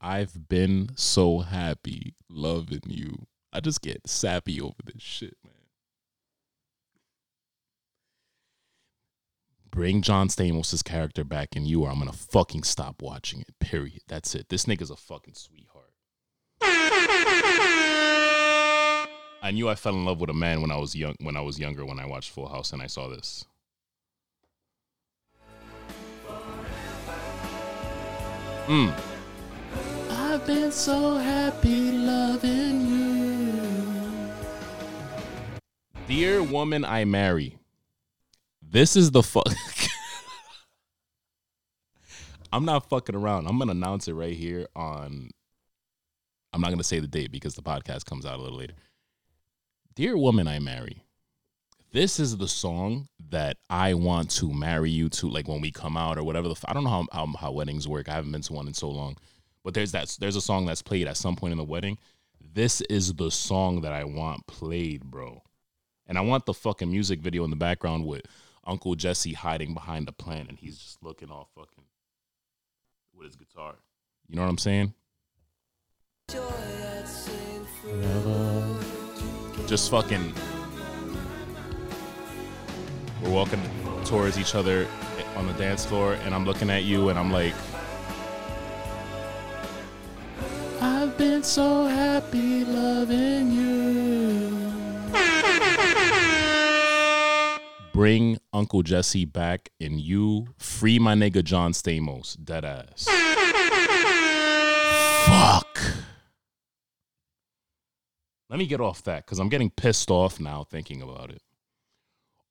[0.00, 3.26] I've been so happy loving you.
[3.52, 5.52] I just get sappy over this shit, man.
[9.68, 13.58] Bring John Stamos' character back in you, or I'm gonna fucking stop watching it.
[13.60, 14.02] Period.
[14.08, 14.48] That's it.
[14.48, 15.92] This nigga's a fucking sweetheart.
[19.46, 21.40] I knew I fell in love with a man when I was young when I
[21.40, 23.44] was younger when I watched Full House and I saw this.
[28.66, 28.92] Mm.
[30.10, 33.06] I've been so happy loving you.
[36.08, 37.58] Dear woman I marry.
[38.60, 39.46] This is the fuck.
[42.52, 43.46] I'm not fucking around.
[43.46, 45.30] I'm gonna announce it right here on.
[46.52, 48.74] I'm not gonna say the date because the podcast comes out a little later.
[49.94, 51.02] Dear woman I marry,
[51.92, 55.96] this is the song that I want to marry you to, like when we come
[55.96, 56.48] out or whatever.
[56.48, 58.08] The, I don't know how, how how weddings work.
[58.08, 59.16] I haven't been to one in so long,
[59.64, 61.98] but there's that there's a song that's played at some point in the wedding.
[62.40, 65.42] This is the song that I want played, bro,
[66.06, 68.22] and I want the fucking music video in the background with
[68.66, 71.84] Uncle Jesse hiding behind a plant and he's just looking all fucking
[73.14, 73.76] with his guitar.
[74.28, 74.92] You know what I'm saying?
[79.66, 80.32] Just fucking.
[83.22, 83.60] We're walking
[84.04, 84.86] towards each other
[85.36, 87.54] on the dance floor, and I'm looking at you, and I'm like,
[90.80, 93.76] I've been so happy loving you.
[97.92, 102.36] bring Uncle Jesse back and you free my nigga John Stamos.
[102.44, 103.08] Dead ass.
[105.26, 106.05] Fuck.
[108.48, 111.42] Let me get off that because I'm getting pissed off now thinking about it.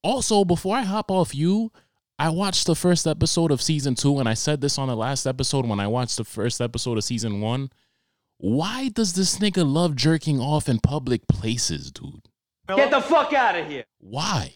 [0.03, 1.71] Also, before I hop off you,
[2.19, 5.25] I watched the first episode of season two, and I said this on the last
[5.25, 7.69] episode when I watched the first episode of season one.
[8.37, 12.27] Why does this nigga love jerking off in public places, dude?
[12.67, 13.85] Get the fuck out of here.
[13.99, 14.55] Why?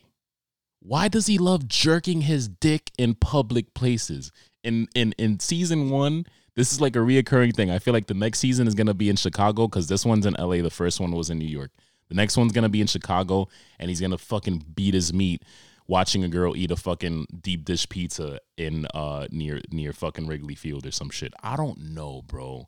[0.82, 4.32] Why does he love jerking his dick in public places?
[4.63, 6.25] In in in season one,
[6.60, 7.72] this is like a reoccurring thing.
[7.72, 10.36] I feel like the next season is gonna be in Chicago because this one's in
[10.38, 10.58] LA.
[10.58, 11.72] The first one was in New York.
[12.10, 13.48] The next one's gonna be in Chicago,
[13.80, 15.45] and he's gonna fucking beat his meat
[15.88, 20.54] watching a girl eat a fucking deep dish pizza in uh near near fucking Wrigley
[20.54, 21.34] Field or some shit.
[21.41, 22.67] I don't know, bro.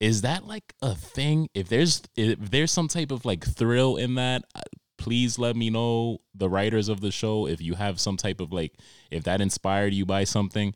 [0.00, 1.48] Is that like a thing?
[1.54, 4.62] If there's if there's some type of like thrill in that, uh,
[4.96, 8.52] please let me know the writers of the show if you have some type of
[8.52, 8.72] like
[9.12, 10.74] if that inspired you by something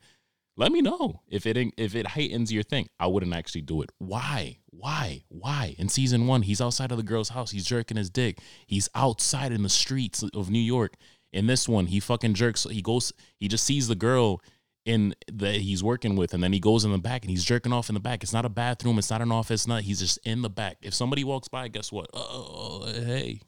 [0.56, 2.88] let me know if it if it heightens your thing.
[3.00, 3.90] I wouldn't actually do it.
[3.98, 4.58] Why?
[4.70, 5.24] Why?
[5.28, 5.74] Why?
[5.78, 7.52] In season one he's outside of the girl's house.
[7.52, 8.38] He's jerking his dick.
[8.66, 10.94] He's outside in the streets of new york.
[11.32, 12.66] In this one he fucking jerks.
[12.70, 14.42] He goes he just sees the girl
[14.84, 17.72] in that he's working with and then he goes in the back and he's jerking
[17.72, 18.22] off in the back.
[18.22, 18.98] It's not a bathroom.
[18.98, 19.66] It's not an office.
[19.66, 20.76] Not he's just in the back.
[20.82, 22.10] If somebody walks by guess what?
[22.12, 23.40] Oh hey.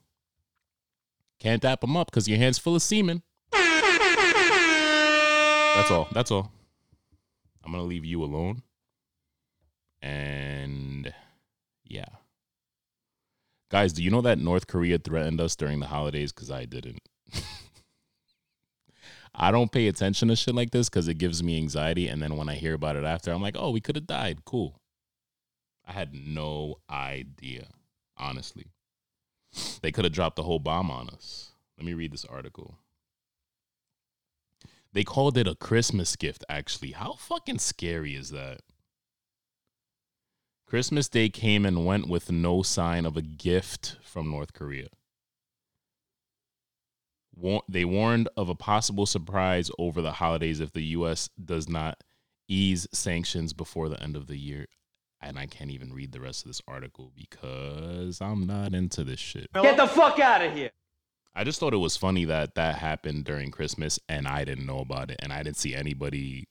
[1.39, 3.23] Can't dap him up because your hand's full of semen.
[5.75, 6.09] That's all.
[6.13, 6.51] That's all.
[7.65, 8.63] I'm gonna leave you alone.
[10.03, 11.13] And
[11.85, 12.07] yeah.
[13.71, 16.33] Guys, do you know that North Korea threatened us during the holidays?
[16.33, 17.01] Because I didn't.
[19.35, 22.07] I don't pay attention to shit like this because it gives me anxiety.
[22.07, 24.45] And then when I hear about it after, I'm like, oh, we could have died.
[24.45, 24.81] Cool.
[25.87, 27.69] I had no idea,
[28.17, 28.67] honestly.
[29.83, 31.51] They could have dropped the whole bomb on us.
[31.77, 32.79] Let me read this article.
[34.95, 36.93] They called it a Christmas gift, actually.
[36.93, 38.61] How fucking scary is that?
[40.67, 44.87] Christmas Day came and went with no sign of a gift from North Korea.
[47.69, 51.29] They warned of a possible surprise over the holidays if the U.S.
[51.45, 52.03] does not
[52.49, 54.67] ease sanctions before the end of the year
[55.25, 59.19] and I can't even read the rest of this article because I'm not into this
[59.19, 59.51] shit.
[59.55, 60.71] Get the fuck out of here.
[61.35, 64.79] I just thought it was funny that that happened during Christmas and I didn't know
[64.79, 66.47] about it and I didn't see anybody.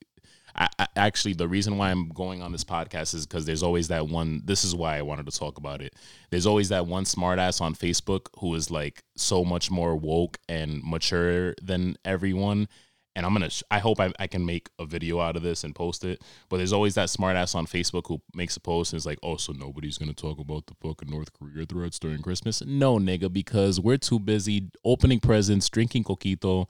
[0.54, 3.88] I, I, actually, the reason why I'm going on this podcast is because there's always
[3.88, 4.42] that one.
[4.44, 5.94] This is why I wanted to talk about it.
[6.30, 10.82] There's always that one smartass on Facebook who is like so much more woke and
[10.84, 12.68] mature than everyone,
[13.16, 13.50] and I'm gonna.
[13.70, 16.22] I hope I, I can make a video out of this and post it.
[16.48, 19.36] But there's always that smartass on Facebook who makes a post and is like, "Oh,
[19.36, 23.80] so nobody's gonna talk about the fucking North Korea threats during Christmas?" No, nigga, because
[23.80, 26.68] we're too busy opening presents, drinking coquito,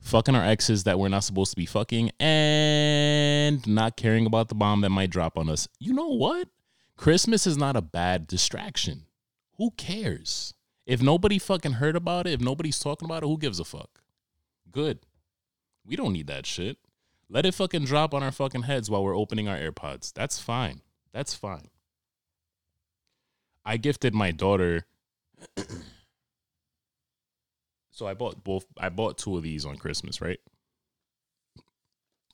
[0.00, 4.54] fucking our exes that we're not supposed to be fucking, and not caring about the
[4.54, 5.68] bomb that might drop on us.
[5.78, 6.48] You know what?
[6.96, 9.06] Christmas is not a bad distraction.
[9.56, 10.52] Who cares?
[10.84, 14.00] If nobody fucking heard about it, if nobody's talking about it, who gives a fuck?
[14.70, 15.00] Good.
[15.88, 16.76] We don't need that shit.
[17.30, 20.12] Let it fucking drop on our fucking heads while we're opening our AirPods.
[20.12, 20.82] That's fine.
[21.12, 21.68] That's fine.
[23.64, 24.86] I gifted my daughter.
[27.90, 28.66] so I bought both.
[28.78, 30.38] I bought two of these on Christmas, right?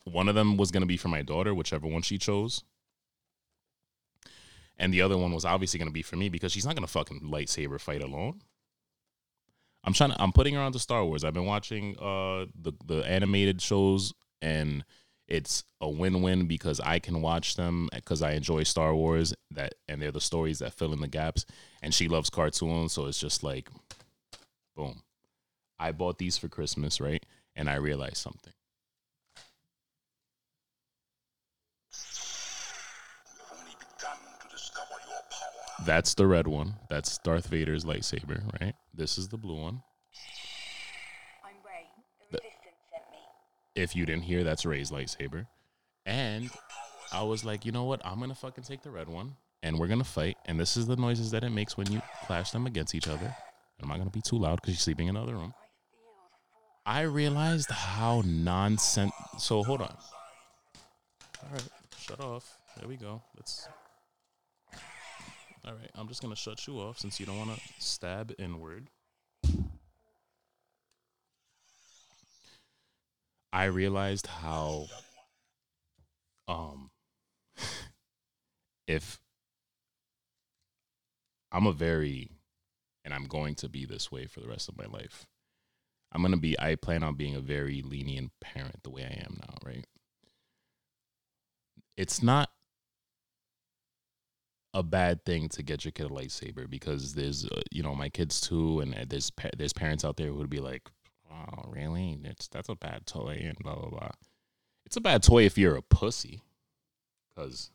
[0.05, 2.65] One of them was going to be for my daughter, whichever one she chose.
[4.77, 6.87] And the other one was obviously going to be for me because she's not going
[6.87, 8.41] to fucking lightsaber fight alone.
[9.85, 11.25] I'm trying to I'm putting her onto Star Wars.
[11.25, 14.85] I've been watching uh the the animated shows and
[15.27, 20.01] it's a win-win because I can watch them because I enjoy Star Wars that and
[20.01, 21.47] they're the stories that fill in the gaps
[21.83, 23.69] and she loves cartoons so it's just like
[24.77, 25.03] boom.
[25.79, 27.25] I bought these for Christmas, right?
[27.57, 28.53] And I realized something.
[35.85, 36.77] That's the red one.
[36.89, 38.75] That's Darth Vader's lightsaber, right?
[38.97, 39.83] This is the blue one.
[41.45, 41.87] I'm Rey.
[42.31, 43.19] The, Resistance sent me.
[43.75, 45.47] If you didn't hear, that's Rey's lightsaber.
[46.07, 46.49] And
[47.13, 48.01] I was like, you know what?
[48.05, 49.35] I'm gonna fucking take the red one,
[49.65, 50.37] and we're gonna fight.
[50.45, 53.35] And this is the noises that it makes when you clash them against each other.
[53.83, 55.55] I'm not gonna be too loud because you're sleeping in another room.
[56.87, 59.13] I realized how nonsense.
[59.39, 59.97] So hold on.
[61.43, 61.69] All right,
[61.99, 62.59] shut off.
[62.79, 63.23] There we go.
[63.37, 63.67] Let's
[65.67, 68.89] all right, I'm just gonna shut you off since you don't want to stab inward.
[73.53, 74.89] I realized how,
[76.49, 76.91] um,
[78.89, 79.21] if
[81.53, 82.31] I'm a very,
[83.05, 85.27] and I'm going to be this way for the rest of my life.
[86.13, 86.59] I'm gonna be.
[86.59, 89.87] I plan on being a very lenient parent the way I am now, right?
[91.97, 92.51] It's not
[94.75, 98.09] a bad thing to get your kid a lightsaber because there's, uh, you know, my
[98.09, 100.91] kids too, and uh, there's pa- there's parents out there who would be like,
[101.33, 102.19] "Oh, really?
[102.25, 104.11] It's that's a bad toy," and blah blah blah.
[104.85, 106.43] It's a bad toy if you're a pussy,
[107.35, 107.71] because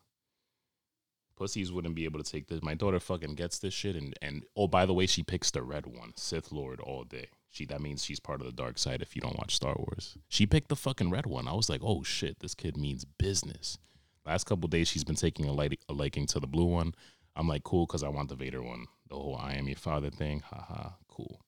[1.36, 2.62] pussies wouldn't be able to take this.
[2.62, 5.62] My daughter fucking gets this shit, and and oh, by the way, she picks the
[5.62, 7.28] red one, Sith Lord, all day.
[7.50, 9.00] She that means she's part of the dark side.
[9.00, 11.48] If you don't watch Star Wars, she picked the fucking red one.
[11.48, 13.78] I was like, oh shit, this kid means business.
[14.26, 16.94] Last couple days, she's been taking a, light, a liking to the blue one.
[17.36, 18.86] I'm like, cool, because I want the Vader one.
[19.08, 20.40] The whole I am your father thing.
[20.40, 21.40] Haha, cool.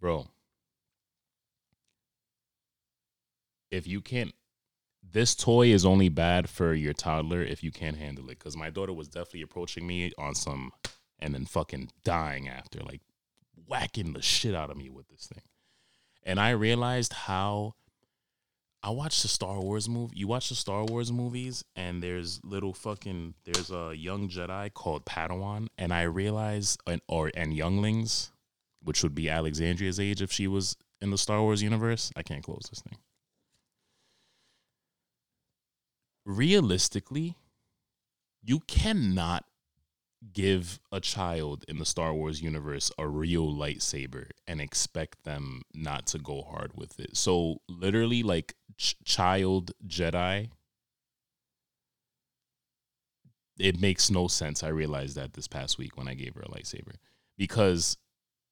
[0.00, 0.28] Bro,
[3.70, 4.32] if you can't,
[5.02, 8.38] this toy is only bad for your toddler if you can't handle it.
[8.38, 10.72] Because my daughter was definitely approaching me on some
[11.18, 13.00] and then fucking dying after, like
[13.66, 15.42] whacking the shit out of me with this thing.
[16.22, 17.74] And I realized how
[18.82, 20.14] I watched the Star Wars movie.
[20.16, 25.04] You watch the Star Wars movies, and there's little fucking there's a young Jedi called
[25.04, 28.30] Padawan, and I realized and or and younglings,
[28.82, 32.12] which would be Alexandria's age if she was in the Star Wars universe.
[32.16, 32.98] I can't close this thing.
[36.24, 37.36] Realistically,
[38.42, 39.44] you cannot
[40.32, 46.06] give a child in the Star Wars universe a real lightsaber and expect them not
[46.08, 47.16] to go hard with it.
[47.16, 50.48] So literally like ch- child Jedi
[53.58, 54.62] it makes no sense.
[54.62, 56.94] I realized that this past week when I gave her a lightsaber
[57.36, 57.96] because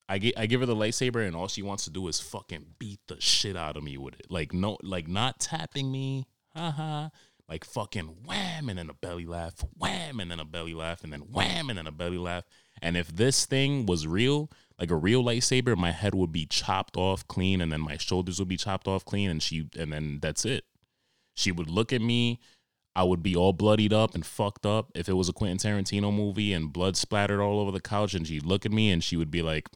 [0.09, 2.67] I get I give her the lightsaber and all she wants to do is fucking
[2.79, 4.27] beat the shit out of me with it.
[4.31, 6.27] Like no like not tapping me.
[6.55, 7.09] Haha
[7.49, 11.13] like fucking wham and then a belly laugh, wham and then a belly laugh, and
[11.13, 12.45] then wham and then a belly laugh.
[12.83, 16.97] And if this thing was real, like a real lightsaber, my head would be chopped
[16.97, 20.19] off clean, and then my shoulders would be chopped off clean, and she and then
[20.21, 20.65] that's it.
[21.35, 22.41] She would look at me.
[22.95, 26.15] I would be all bloodied up and fucked up if it was a Quentin Tarantino
[26.15, 29.19] movie and blood splattered all over the couch, and she'd look at me and she
[29.19, 29.69] would be like,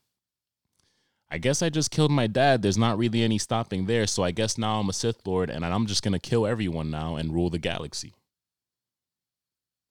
[1.30, 2.62] I guess I just killed my dad.
[2.62, 4.06] There's not really any stopping there.
[4.06, 6.90] So I guess now I'm a Sith Lord and I'm just going to kill everyone
[6.90, 8.14] now and rule the galaxy.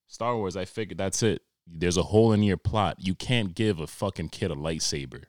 [0.08, 1.42] Star Wars, I figured that's it.
[1.72, 2.98] There's a hole in your plot.
[3.00, 5.26] You can't give a fucking kid a lightsaber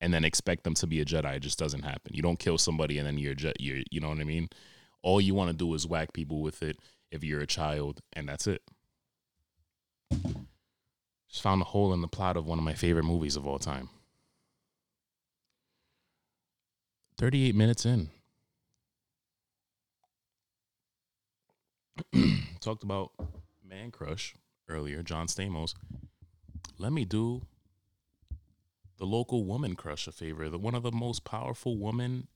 [0.00, 1.36] and then expect them to be a Jedi.
[1.36, 2.14] It just doesn't happen.
[2.14, 4.48] You don't kill somebody and then you're, you're you know what I mean?
[5.02, 6.78] All you want to do is whack people with it
[7.10, 8.62] if you're a child, and that's it.
[11.28, 13.58] Just found a hole in the plot of one of my favorite movies of all
[13.58, 13.90] time.
[17.18, 18.10] 38 minutes in.
[22.60, 23.12] Talked about
[23.64, 24.34] Man Crush
[24.72, 25.74] earlier, John Stamos.
[26.78, 27.42] Let me do
[28.98, 30.48] the local woman crush a favor.
[30.48, 32.28] The one of the most powerful women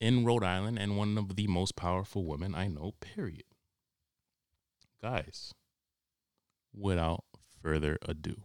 [0.00, 3.44] in Rhode Island and one of the most powerful women I know, period.
[5.00, 5.52] Guys,
[6.72, 7.24] without
[7.62, 8.42] further ado.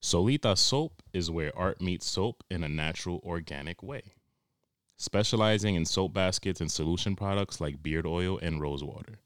[0.00, 4.14] Solita Soap is where art meets soap in a natural, organic way.
[4.96, 9.18] Specializing in soap baskets and solution products like beard oil and rose water.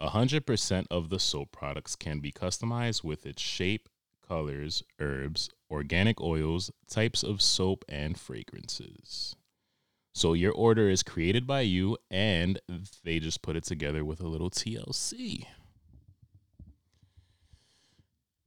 [0.00, 3.88] 100% of the soap products can be customized with its shape,
[4.26, 9.36] colors, herbs, organic oils, types of soap, and fragrances.
[10.14, 12.58] So your order is created by you and
[13.04, 15.46] they just put it together with a little TLC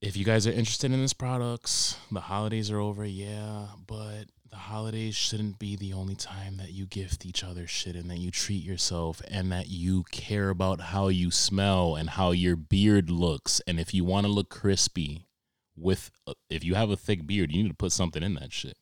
[0.01, 4.57] if you guys are interested in this products, the holidays are over, yeah, but the
[4.57, 8.31] holidays shouldn't be the only time that you gift each other shit and that you
[8.31, 13.61] treat yourself and that you care about how you smell and how your beard looks
[13.67, 15.27] and if you want to look crispy
[15.75, 16.11] with
[16.49, 18.77] if you have a thick beard, you need to put something in that shit.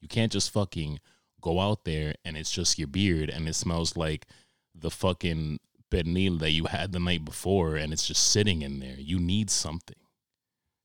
[0.00, 1.00] You can't just fucking
[1.40, 4.26] go out there and it's just your beard and it smells like
[4.74, 5.60] the fucking
[5.90, 8.96] pernil that you had the night before and it's just sitting in there.
[8.98, 9.96] You need something.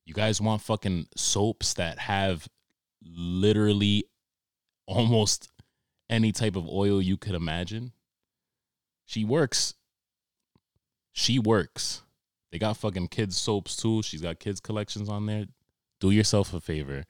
[0.06, 2.48] You guys want fucking soaps that have
[3.04, 4.06] literally
[4.86, 5.50] almost
[6.10, 7.94] any type of oil you could imagine?
[9.06, 9.76] She works.
[11.12, 12.04] She works.
[12.52, 14.02] They got fucking kids soaps too.
[14.04, 15.46] She's got kids collections on there.
[16.00, 17.06] Do yourself a favor.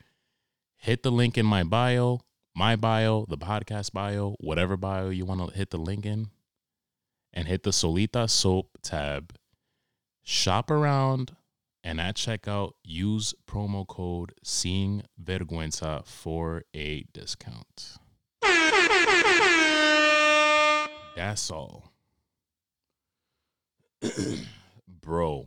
[0.77, 2.21] Hit the link in my bio,
[2.55, 6.29] my bio, the podcast bio, whatever bio you want to hit the link in,
[7.33, 9.33] and hit the Solita soap tab.
[10.23, 11.35] Shop around,
[11.83, 17.97] and at checkout, use promo code Sin Vergüenza for a discount.
[21.15, 21.91] That's all.
[24.87, 25.45] Bro,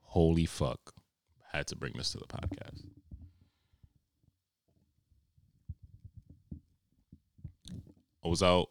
[0.00, 0.94] holy fuck.
[1.52, 2.84] Had to bring this to the podcast.
[8.24, 8.68] I was out.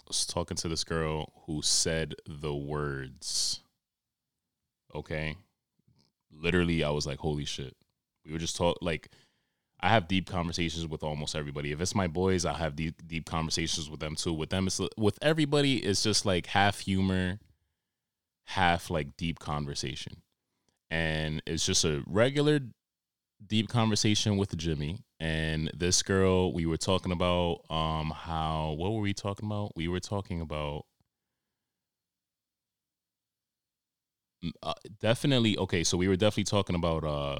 [0.00, 3.61] I was talking to this girl who said the words.
[4.94, 5.36] Okay.
[6.30, 7.76] Literally, I was like, holy shit.
[8.24, 9.10] We were just talk like
[9.80, 11.72] I have deep conversations with almost everybody.
[11.72, 14.32] If it's my boys, I'll have deep deep conversations with them too.
[14.32, 17.40] With them, it's with everybody, it's just like half humor,
[18.46, 20.22] half like deep conversation.
[20.90, 22.60] And it's just a regular
[23.46, 29.00] deep conversation with Jimmy and this girl we were talking about um how what were
[29.00, 30.84] we talking about we were talking about
[34.62, 37.38] uh, definitely okay so we were definitely talking about uh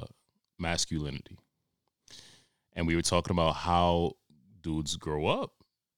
[0.59, 1.37] masculinity
[2.73, 4.13] and we were talking about how
[4.61, 5.51] dudes grow up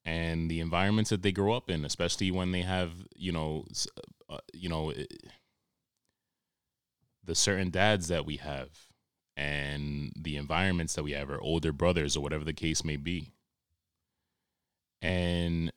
[0.04, 3.66] and the environments that they grow up in especially when they have you know
[4.30, 4.92] uh, you know
[7.24, 8.70] the certain dads that we have
[9.38, 13.34] and the environments that we have, our older brothers or whatever the case may be.
[15.02, 15.72] And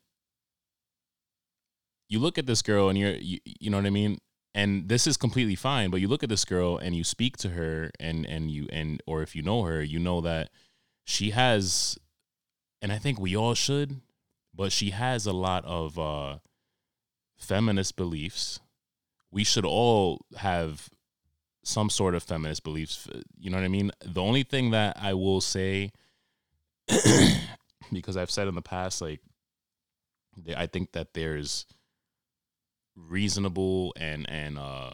[2.07, 4.19] you look at this girl and you're, you, you know what I mean?
[4.55, 7.49] And this is completely fine, but you look at this girl and you speak to
[7.49, 10.49] her and, and you, and, or if you know her, you know that
[11.03, 11.97] she has,
[12.81, 14.01] and I think we all should,
[14.53, 16.37] but she has a lot of, uh,
[17.37, 18.59] feminist beliefs.
[19.31, 20.89] We should all have
[21.63, 23.07] some sort of feminist beliefs.
[23.39, 23.91] You know what I mean?
[24.03, 25.91] The only thing that I will say,
[27.91, 29.21] because I've said in the past, like,
[30.55, 31.65] I think that there's
[33.07, 34.91] reasonable and and uh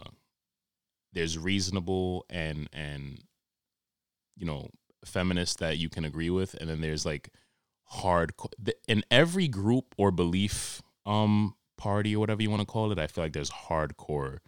[1.13, 3.23] there's reasonable and and
[4.35, 4.69] you know
[5.05, 7.29] feminists that you can agree with and then there's like
[7.85, 8.31] hard
[8.87, 13.07] in every group or belief um party or whatever you want to call it i
[13.07, 14.39] feel like there's hardcore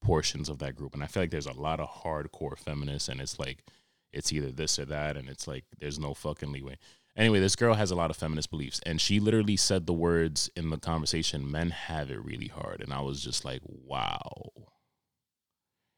[0.00, 0.94] portions of that group.
[0.94, 3.64] And I feel like there's a lot of hardcore feminists, and it's like
[4.12, 6.78] it's either this or that, and it's like there's no fucking leeway.
[7.20, 10.48] Anyway, this girl has a lot of feminist beliefs, and she literally said the words
[10.56, 12.80] in the conversation, men have it really hard.
[12.80, 14.52] And I was just like, wow.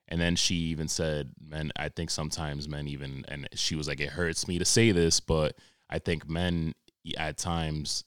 [0.08, 4.00] And then she even said, men, I think sometimes men even, and she was like,
[4.00, 5.54] it hurts me to say this, but
[5.88, 6.74] I think men
[7.16, 8.02] at times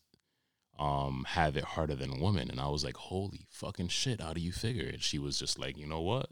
[0.78, 4.42] um have it harder than women and i was like holy fucking shit how do
[4.42, 6.30] you figure and she was just like you know what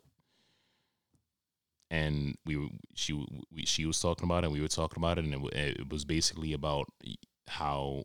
[1.94, 3.14] and we she
[3.52, 5.89] we, she was talking about it and we were talking about it and it, it
[5.91, 6.89] was basically about
[7.48, 8.04] how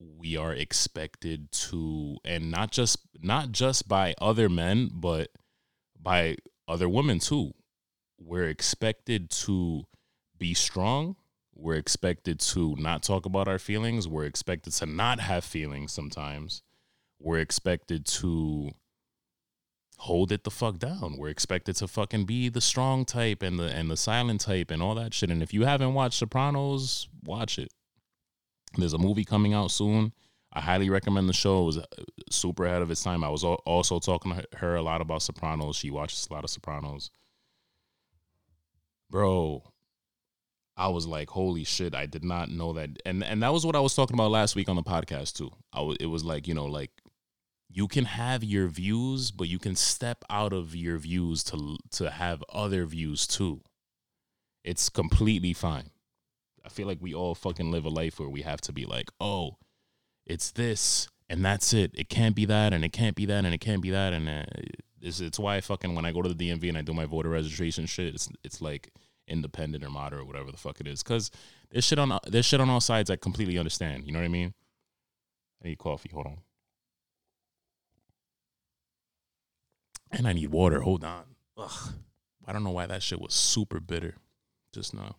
[0.00, 5.30] we are expected to and not just not just by other men but
[6.00, 6.34] by
[6.66, 7.52] other women too
[8.18, 9.84] we're expected to
[10.36, 11.14] be strong
[11.54, 14.08] we're expected to not talk about our feelings.
[14.08, 16.62] We're expected to not have feelings sometimes.
[17.20, 18.70] We're expected to
[20.02, 21.16] hold it the fuck down.
[21.16, 24.82] We're expected to fucking be the strong type and the and the silent type and
[24.82, 25.30] all that shit.
[25.30, 27.72] And if you haven't watched Sopranos, watch it.
[28.76, 30.12] There's a movie coming out soon.
[30.52, 31.62] I highly recommend the show.
[31.62, 31.86] It was uh,
[32.30, 33.22] super ahead of its time.
[33.22, 35.76] I was also talking to her a lot about Sopranos.
[35.76, 37.10] She watches a lot of Sopranos.
[39.08, 39.62] Bro,
[40.76, 42.90] I was like, holy shit, I did not know that.
[43.06, 45.52] And and that was what I was talking about last week on the podcast too.
[45.72, 46.90] I w- it was like, you know, like
[47.74, 52.10] you can have your views, but you can step out of your views to to
[52.10, 53.62] have other views too.
[54.62, 55.90] It's completely fine.
[56.64, 59.10] I feel like we all fucking live a life where we have to be like,
[59.20, 59.56] "Oh,
[60.26, 61.92] it's this and that's it.
[61.94, 64.28] It can't be that and it can't be that and it can't be that." And
[64.28, 64.44] uh,
[65.00, 67.06] it's it's why I fucking when I go to the DMV and I do my
[67.06, 68.90] voter registration shit, it's it's like
[69.26, 71.02] independent or moderate, or whatever the fuck it is.
[71.02, 71.30] Because
[71.70, 73.10] there's shit on there's shit on all sides.
[73.10, 74.04] I completely understand.
[74.06, 74.52] You know what I mean?
[75.64, 76.10] I need coffee.
[76.12, 76.38] Hold on.
[80.12, 80.80] And I need water.
[80.80, 81.24] Hold on.
[81.56, 81.92] Ugh.
[82.46, 84.16] I don't know why that shit was super bitter
[84.74, 85.16] just now.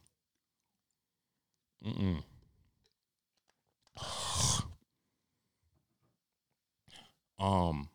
[1.85, 2.23] Mm-mm.
[7.39, 7.89] um,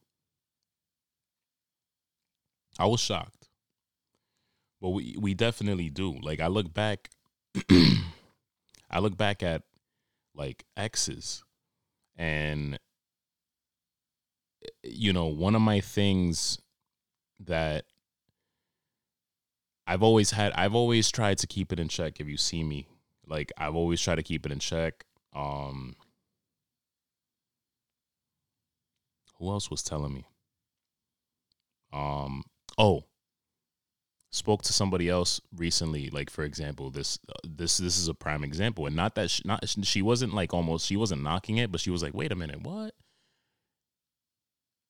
[2.78, 3.48] I was shocked.
[4.80, 6.18] but we we definitely do.
[6.20, 7.10] Like I look back,
[8.90, 9.62] I look back at
[10.34, 11.42] like exes,
[12.16, 12.78] and
[14.82, 16.58] you know, one of my things
[17.40, 17.84] that
[19.86, 22.20] I've always had, I've always tried to keep it in check.
[22.20, 22.88] If you see me,
[23.26, 25.04] like I've always tried to keep it in check.
[25.34, 25.96] Um,
[29.38, 30.26] who else was telling me?
[31.92, 32.44] Um,
[32.76, 33.04] oh,
[34.30, 38.44] spoke to somebody else recently like for example this uh, this this is a prime
[38.44, 41.80] example and not that she, not she wasn't like almost she wasn't knocking it but
[41.80, 42.92] she was like wait a minute what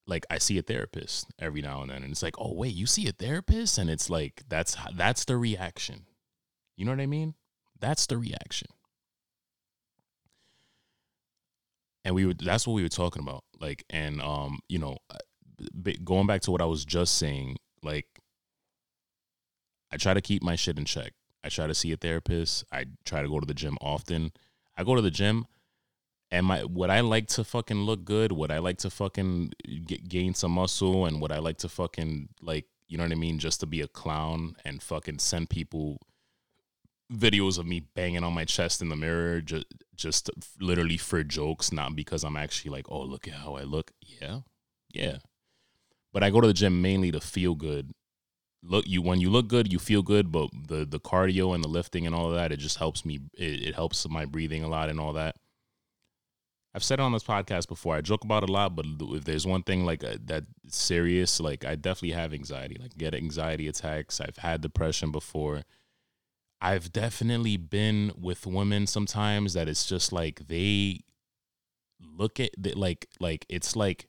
[0.09, 2.86] like I see a therapist every now and then and it's like oh wait you
[2.86, 3.78] see a therapist?
[3.78, 6.06] And it's like that's that's the reaction.
[6.76, 7.34] You know what I mean?
[7.78, 8.68] That's the reaction.
[12.04, 15.92] And we were that's what we were talking about like and um you know uh,
[16.04, 18.06] going back to what i was just saying like
[19.90, 21.12] i try to keep my shit in check.
[21.44, 22.64] I try to see a therapist.
[22.72, 24.32] I try to go to the gym often.
[24.76, 25.46] I go to the gym
[26.31, 28.33] and my would i like to fucking look good?
[28.33, 29.53] Would i like to fucking
[29.87, 31.07] get, gain some muscle?
[31.07, 33.39] And would i like to fucking like you know what i mean?
[33.39, 35.99] Just to be a clown and fucking send people
[37.11, 39.64] videos of me banging on my chest in the mirror just
[39.97, 40.29] just
[40.61, 43.93] literally for jokes not because i'm actually like oh look at how i look.
[44.03, 44.41] Yeah.
[44.93, 45.18] Yeah.
[46.12, 47.93] But i go to the gym mainly to feel good.
[48.62, 51.68] Look you when you look good you feel good but the the cardio and the
[51.68, 54.68] lifting and all of that it just helps me it, it helps my breathing a
[54.68, 55.37] lot and all that
[56.75, 57.97] I've said it on this podcast before.
[57.97, 61.64] I joke about a lot, but if there's one thing like uh, that serious, like
[61.64, 62.77] I definitely have anxiety.
[62.81, 64.21] Like get anxiety attacks.
[64.21, 65.62] I've had depression before.
[66.61, 71.01] I've definitely been with women sometimes that it's just like they
[72.01, 74.07] look at the, like like it's like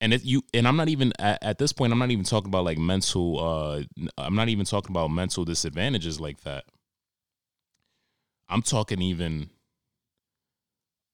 [0.00, 2.48] and it you and I'm not even at, at this point I'm not even talking
[2.48, 3.82] about like mental uh
[4.16, 6.64] I'm not even talking about mental disadvantages like that.
[8.48, 9.50] I'm talking even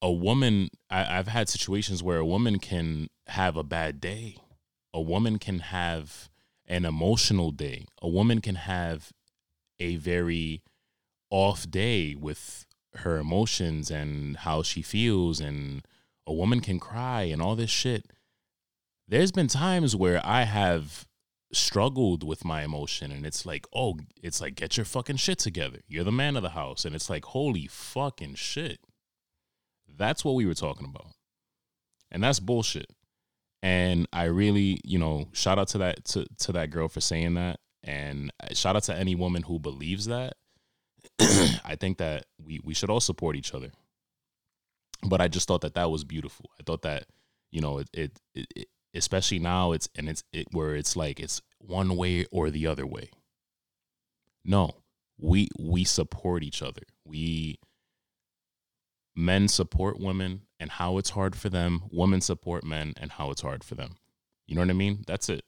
[0.05, 4.37] a woman I, I've had situations where a woman can have a bad day.
[4.93, 6.29] A woman can have
[6.67, 7.87] an emotional day.
[8.03, 9.13] A woman can have
[9.81, 10.63] a very
[11.31, 15.87] off day with her emotions and how she feels and
[16.27, 18.07] a woman can cry and all this shit
[19.09, 21.05] there's been times where i have
[21.53, 25.81] struggled with my emotion and it's like oh it's like get your fucking shit together
[25.89, 28.79] you're the man of the house and it's like holy fucking shit
[29.97, 31.11] that's what we were talking about
[32.11, 32.87] and that's bullshit
[33.63, 37.35] and i really you know shout out to that to, to that girl for saying
[37.35, 40.35] that and shout out to any woman who believes that.
[41.21, 43.71] I think that we we should all support each other.
[45.07, 46.51] But I just thought that that was beautiful.
[46.59, 47.05] I thought that
[47.53, 51.21] you know it it, it, it especially now it's and it's it where it's like
[51.21, 53.11] it's one way or the other way.
[54.45, 54.77] No,
[55.19, 56.83] we we support each other.
[57.05, 57.59] We
[59.25, 61.85] men support women and how it's hard for them.
[61.91, 63.97] Women support men and how it's hard for them.
[64.47, 65.05] You know what I mean?
[65.07, 65.45] That's it.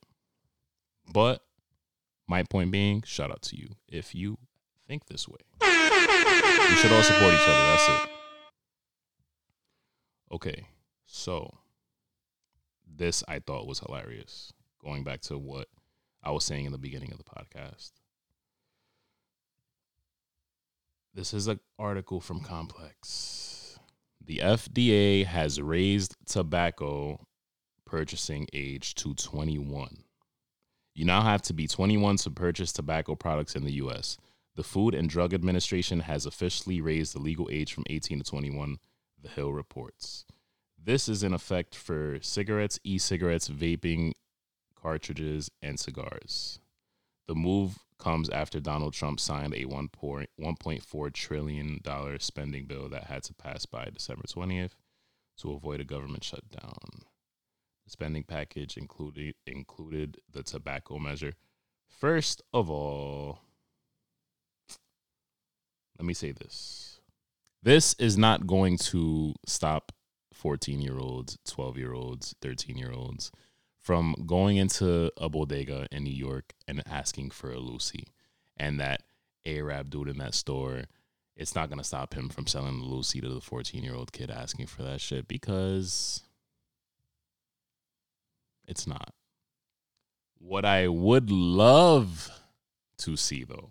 [1.13, 1.43] But
[2.27, 4.39] my point being, shout out to you if you
[4.89, 5.39] think this way.
[5.61, 7.67] We should all support each other.
[7.67, 8.11] That's it.
[10.33, 10.67] Okay,
[11.05, 11.59] so
[12.87, 14.53] this I thought was hilarious.
[14.83, 15.69] Going back to what
[16.23, 17.93] I was saying in the beginning of the podcast.
[21.15, 23.56] This is an article from Complex.
[24.27, 27.21] The FDA has raised tobacco
[27.85, 30.03] purchasing age to 21.
[30.97, 34.19] You now have to be 21 to purchase tobacco products in the U.S.
[34.57, 38.79] The Food and Drug Administration has officially raised the legal age from 18 to 21,
[39.23, 40.25] The Hill reports.
[40.77, 44.15] This is in effect for cigarettes, e cigarettes, vaping,
[44.75, 46.59] cartridges, and cigars.
[47.29, 51.81] The move comes after Donald Trump signed a $1.4 trillion
[52.19, 54.73] spending bill that had to pass by December 20th
[55.39, 57.03] to avoid a government shutdown.
[57.85, 61.35] The spending package included included the tobacco measure.
[61.89, 63.39] First of all,
[65.99, 67.01] let me say this.
[67.63, 69.93] This is not going to stop
[70.35, 73.31] 14 year olds, 12 year olds, 13 year olds
[73.87, 78.09] from going into a bodega in New York and asking for a Lucy.
[78.57, 79.03] And that
[79.47, 80.87] Arab dude in that store,
[81.37, 84.11] it's not going to stop him from selling the Lucy to the 14 year old
[84.11, 86.25] kid asking for that shit because
[88.67, 89.15] it's not.
[90.41, 92.29] What I would love
[92.99, 93.71] to see though,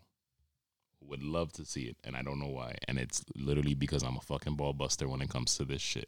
[1.02, 2.76] would love to see it, and I don't know why.
[2.88, 6.08] And it's literally because I'm a fucking ball buster when it comes to this shit.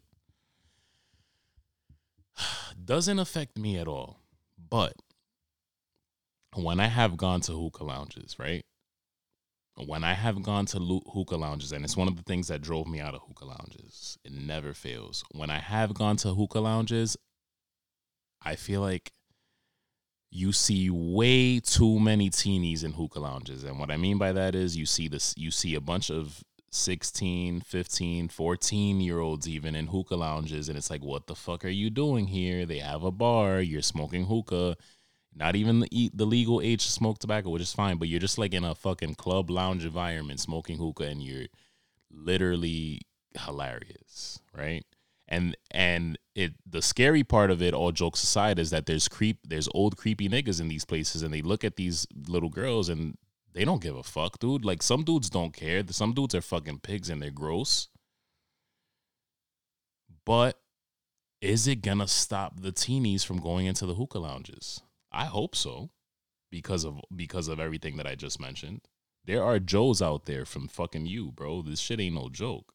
[2.86, 4.20] Doesn't affect me at all.
[4.70, 4.94] But
[6.56, 8.64] when I have gone to hookah lounges, right?
[9.86, 12.88] When I have gone to hookah lounges, and it's one of the things that drove
[12.88, 15.24] me out of hookah lounges, it never fails.
[15.32, 17.16] When I have gone to hookah lounges,
[18.44, 19.12] I feel like
[20.32, 23.64] you see way too many teenies in hookah lounges.
[23.64, 26.44] And what I mean by that is you see this you see a bunch of
[26.78, 31.66] 16, 15, 14 year olds even in hookah lounges and it's like what the fuck
[31.66, 32.66] are you doing here?
[32.66, 34.78] They have a bar, you're smoking hookah.
[35.36, 38.40] Not even the, the legal age to smoke tobacco, which is fine, but you're just
[38.40, 41.46] like in a fucking club lounge environment smoking hookah and you're
[42.12, 43.02] literally
[43.36, 44.84] hilarious, right?
[45.28, 49.40] and and it the scary part of it all jokes aside is that there's creep
[49.48, 53.18] there's old creepy niggas in these places and they look at these little girls and
[53.58, 56.80] they don't give a fuck dude like some dudes don't care some dudes are fucking
[56.80, 57.88] pigs and they're gross
[60.26, 60.60] but
[61.42, 64.82] is it gonna stop the teenies from going into the hookah lounges?
[65.12, 65.92] I hope so,
[66.52, 68.82] because of because of everything that I just mentioned.
[69.24, 71.62] There are Joes out there from fucking you, bro.
[71.62, 72.74] This shit ain't no joke.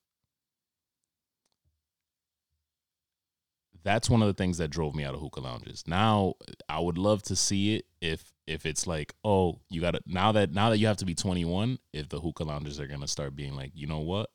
[3.83, 5.83] That's one of the things that drove me out of hookah lounges.
[5.87, 6.35] Now
[6.69, 10.53] I would love to see it if if it's like, oh, you gotta now that
[10.53, 13.57] now that you have to be 21, if the hookah lounges are gonna start being
[13.57, 14.31] like, you know what?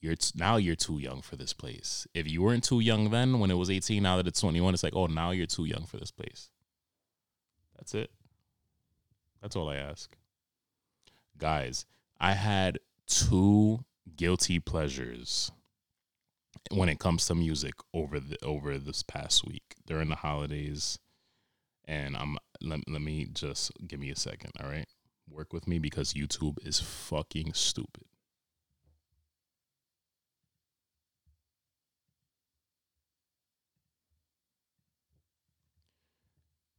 [0.00, 2.06] You're t- now you're too young for this place.
[2.14, 4.82] If you weren't too young then when it was 18, now that it's 21, it's
[4.82, 6.50] like, oh, now you're too young for this place.
[7.76, 8.10] That's it.
[9.42, 10.14] That's all I ask.
[11.36, 11.86] Guys,
[12.18, 13.84] I had two
[14.16, 15.50] guilty pleasures
[16.70, 20.98] when it comes to music over the over this past week during the holidays.
[21.90, 24.86] And I'm let, let me just give me a second, all right?
[25.28, 28.04] Work with me because YouTube is fucking stupid.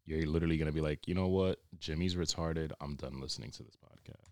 [0.05, 1.59] You're literally gonna be like, you know what?
[1.77, 2.71] Jimmy's retarded.
[2.79, 4.30] I'm done listening to this podcast.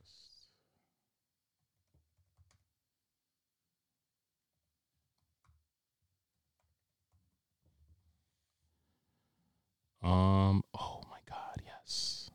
[10.02, 10.64] Um.
[10.78, 11.62] Oh my God.
[11.66, 12.30] Yes.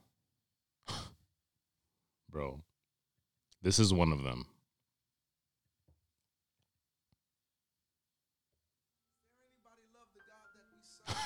[2.30, 2.62] Bro,
[3.62, 4.46] this is one of them.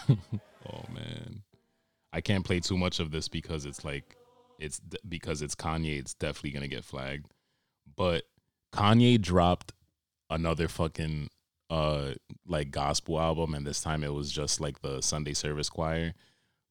[0.11, 1.43] oh man,
[2.12, 4.16] I can't play too much of this because it's like
[4.59, 5.99] it's because it's Kanye.
[5.99, 7.26] It's definitely gonna get flagged.
[7.97, 8.24] But
[8.72, 9.72] Kanye dropped
[10.30, 11.30] another fucking
[11.70, 12.14] uh
[12.46, 16.14] like gospel album, and this time it was just like the Sunday service choir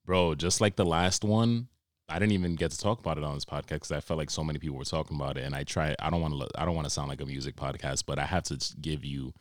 [0.07, 1.67] bro, just like the last one,
[2.09, 4.31] I didn't even get to talk about it on this podcast because I felt like
[4.31, 5.93] so many people were talking about it, and I try.
[5.99, 6.49] I don't want to.
[6.59, 9.33] I don't want to sound like a music podcast, but I have to give you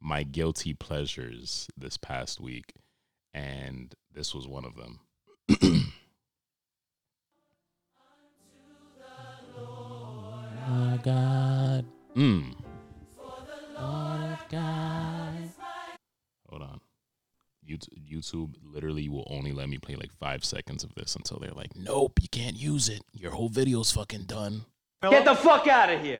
[0.00, 2.74] my guilty pleasures this past week,
[3.32, 4.98] and this was one of them.
[10.68, 11.84] oh God.
[12.16, 12.67] Mm.
[16.48, 16.80] Hold on.
[17.68, 21.50] YouTube, YouTube literally will only let me play like five seconds of this until they're
[21.50, 23.02] like, nope, you can't use it.
[23.12, 24.64] Your whole video's fucking done.
[25.02, 26.18] Get the fuck out of here.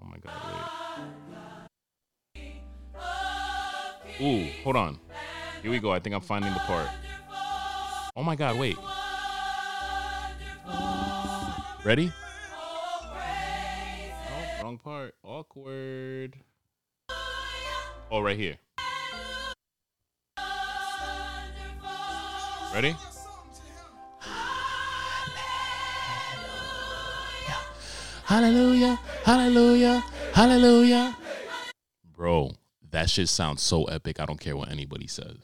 [0.00, 0.32] Oh my god,
[2.34, 2.52] wait.
[4.20, 5.00] Ooh, hold on.
[5.62, 5.90] Here we go.
[5.92, 6.88] I think I'm finding the part.
[8.14, 8.76] Oh my god, wait.
[11.84, 12.12] Ready?
[14.62, 15.16] Wrong part.
[15.24, 16.36] Awkward.
[18.12, 18.58] Oh, right here.
[22.72, 22.94] Ready?
[28.24, 31.16] Hallelujah, hallelujah, hallelujah.
[32.16, 32.52] Bro,
[32.88, 34.20] that shit sounds so epic.
[34.20, 35.38] I don't care what anybody says.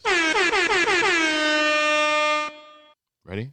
[3.25, 3.51] Ready?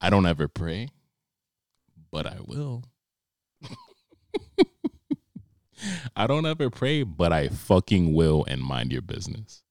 [0.00, 0.88] I don't ever pray,
[2.10, 2.84] but I will.
[6.16, 9.62] I don't ever pray, but I fucking will and mind your business.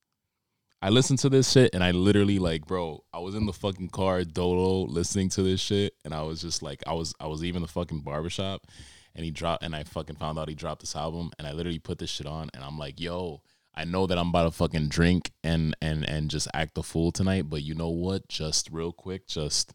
[0.81, 3.89] I listened to this shit and I literally like, bro, I was in the fucking
[3.89, 7.43] car dolo listening to this shit and I was just like I was I was
[7.43, 8.65] even the fucking barbershop
[9.13, 11.79] and he dropped and I fucking found out he dropped this album and I literally
[11.79, 13.41] put this shit on and I'm like, yo,
[13.75, 17.11] I know that I'm about to fucking drink and and and just act a fool
[17.11, 18.29] tonight, but you know what?
[18.29, 19.73] Just real quick, just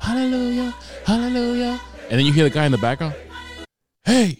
[0.00, 0.74] Hallelujah,
[1.04, 1.80] hallelujah.
[2.08, 3.14] And then you hear the guy in the background,
[4.04, 4.38] hey,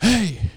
[0.00, 0.50] hey,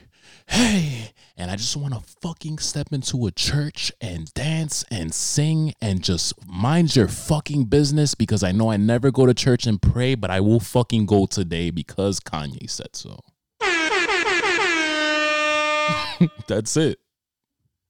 [0.48, 1.12] hey.
[1.36, 6.04] And I just want to fucking step into a church and dance and sing and
[6.04, 10.16] just mind your fucking business because I know I never go to church and pray,
[10.16, 13.20] but I will fucking go today because Kanye said so.
[16.48, 17.00] That's it.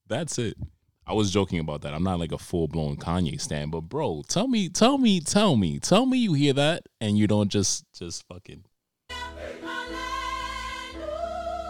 [0.08, 0.56] That's it.
[1.10, 1.96] I was joking about that.
[1.96, 5.56] I'm not like a full blown Kanye stan, but bro, tell me, tell me, tell
[5.56, 8.64] me, tell me you hear that and you don't just just fucking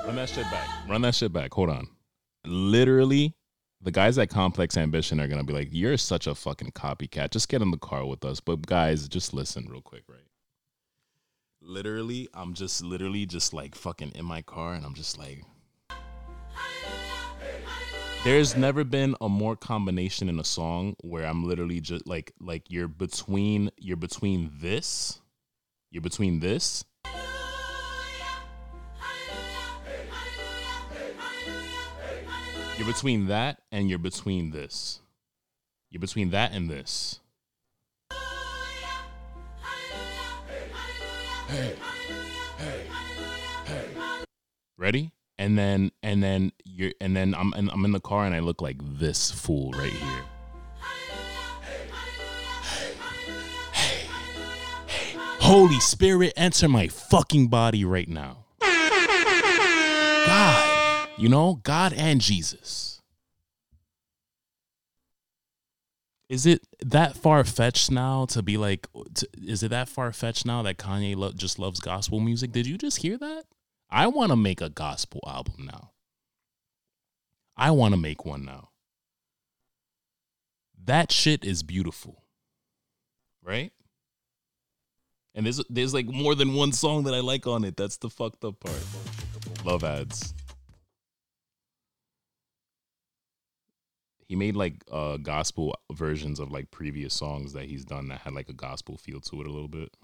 [0.05, 0.67] run that shit back.
[0.89, 1.53] Run that shit back.
[1.53, 1.87] Hold on.
[2.45, 3.33] Literally,
[3.81, 7.31] the guys at Complex Ambition are gonna be like, "You're such a fucking copycat.
[7.31, 10.19] Just get in the car with us." But guys, just listen real quick, right?
[11.61, 15.45] Literally, I'm just literally just like fucking in my car, and I'm just like.
[18.25, 22.63] There's never been a more combination in a song where I'm literally just like like
[22.67, 25.21] you're between you're between this,
[25.89, 26.83] you're between this.
[32.77, 34.99] You're between that and you're between this.
[35.89, 37.21] You're between that and this.
[41.47, 41.75] Hey,
[42.57, 42.87] hey,
[43.65, 44.25] hey.
[44.77, 45.11] Ready?
[45.39, 48.39] And then and then you're and then I'm and I'm in the car and I
[48.39, 50.23] look like this fool right here.
[55.39, 58.45] Holy Spirit, enter my fucking body right now.
[60.27, 63.01] God, you know, God and Jesus.
[66.27, 68.87] Is it that far fetched now to be like?
[69.15, 72.51] To, is it that far fetched now that Kanye lo- just loves gospel music?
[72.51, 73.45] Did you just hear that?
[73.89, 75.91] I want to make a gospel album now.
[77.57, 78.69] I want to make one now.
[80.85, 82.23] That shit is beautiful,
[83.43, 83.71] right?
[85.35, 87.77] And there's there's like more than one song that I like on it.
[87.77, 88.85] That's the fucked up part.
[89.65, 90.33] Love ads.
[94.27, 98.33] He made like uh gospel versions of like previous songs that he's done that had
[98.33, 99.95] like a gospel feel to it a little bit.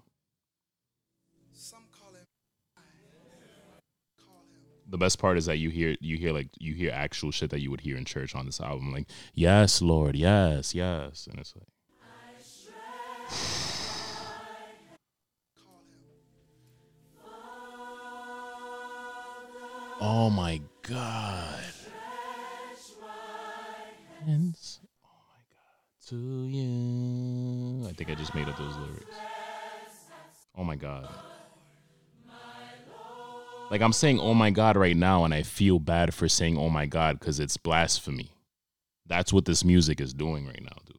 [4.88, 7.62] The best part is that you hear you hear like you hear actual shit that
[7.62, 11.54] you would hear in church on this album, like yes, Lord, yes, yes, and it's
[11.56, 11.68] like.
[20.02, 21.64] Oh my god.
[24.26, 26.16] Hands, oh my god, to
[26.48, 27.88] you.
[27.88, 29.16] I think I just made up those lyrics.
[30.56, 31.10] Oh my god.
[33.72, 36.70] Like I'm saying oh my god right now and I feel bad for saying oh
[36.70, 38.32] my god cuz it's blasphemy.
[39.08, 40.98] That's what this music is doing right now, dude.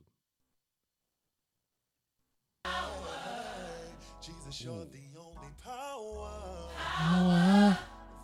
[4.22, 7.78] Jesus, you're the only power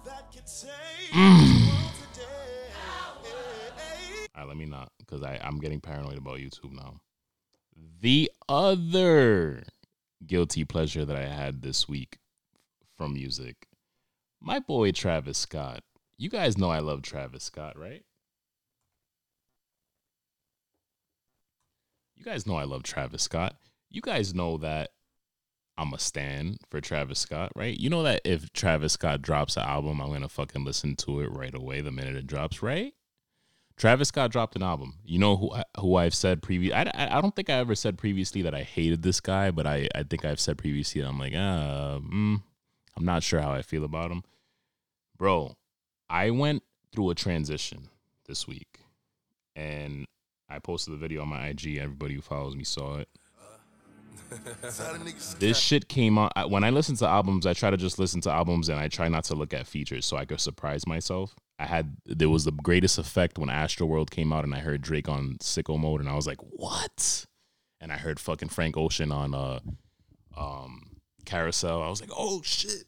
[0.04, 0.42] that can
[1.12, 1.68] Mm.
[4.34, 7.00] All right, let me not because I'm getting paranoid about YouTube now.
[8.00, 9.64] The other
[10.26, 12.18] guilty pleasure that I had this week
[12.96, 13.66] from music,
[14.42, 15.82] my boy Travis Scott.
[16.18, 18.04] You guys know I love Travis Scott, right?
[22.16, 23.56] You guys know I love Travis Scott.
[23.90, 24.90] You guys know that
[25.76, 27.76] I'm a stan for Travis Scott, right?
[27.76, 31.30] You know that if Travis Scott drops an album, I'm gonna fucking listen to it
[31.32, 32.92] right away the minute it drops, right?
[33.76, 34.98] Travis Scott dropped an album.
[35.04, 36.74] You know who I- who I've said previous.
[36.74, 39.88] I, I, don't think I ever said previously that I hated this guy, but I,
[39.94, 42.42] I think I've said previously that I'm like, uh, mm,
[42.96, 44.22] I'm not sure how I feel about him,
[45.16, 45.56] bro.
[46.10, 46.62] I went
[46.92, 47.88] through a transition
[48.26, 48.80] this week,
[49.56, 50.06] and
[50.48, 51.78] I posted the video on my IG.
[51.78, 53.08] Everybody who follows me saw it.
[54.62, 57.46] Tell the niggas This shit came on when I listen to albums.
[57.46, 60.06] I try to just listen to albums and I try not to look at features
[60.06, 61.34] so I could surprise myself.
[61.58, 65.08] I had there was the greatest effect when Astroworld came out and I heard Drake
[65.08, 67.26] on Sicko Mode and I was like, what?
[67.80, 69.60] And I heard fucking Frank Ocean on uh
[70.36, 70.91] um
[71.24, 71.82] Carousel.
[71.82, 72.84] I was like, oh shit.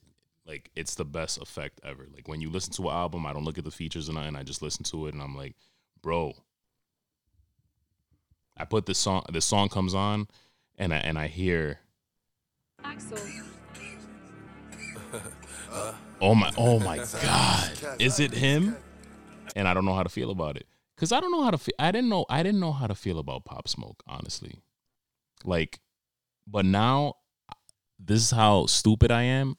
[0.47, 2.07] Like it's the best effect ever.
[2.15, 4.37] Like when you listen to an album, I don't look at the features and nothing.
[4.37, 5.55] I just listen to it and I'm like,
[6.03, 6.35] bro.
[8.57, 9.25] I put this song.
[9.33, 10.29] This song comes on,
[10.79, 11.81] and I and I hear
[12.85, 13.19] Axel.
[16.21, 17.73] Oh my, oh my God!
[17.99, 18.77] Is it him?
[19.57, 20.67] And I don't know how to feel about it
[20.97, 21.75] because I don't know how to feel.
[21.79, 22.25] I didn't know.
[22.31, 24.61] I didn't know how to feel about Pop Smoke, honestly.
[25.45, 25.81] Like,
[26.47, 27.15] but now,
[27.99, 29.57] this is how stupid I am.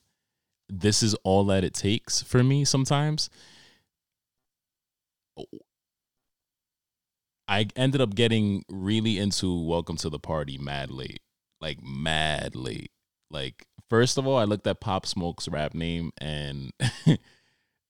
[0.68, 2.66] This is all that it takes for me.
[2.66, 3.30] Sometimes,
[7.48, 11.22] I ended up getting really into Welcome to the Party mad late,
[11.62, 12.92] like mad late.
[13.30, 16.72] Like first of all, I looked at Pop Smoke's rap name and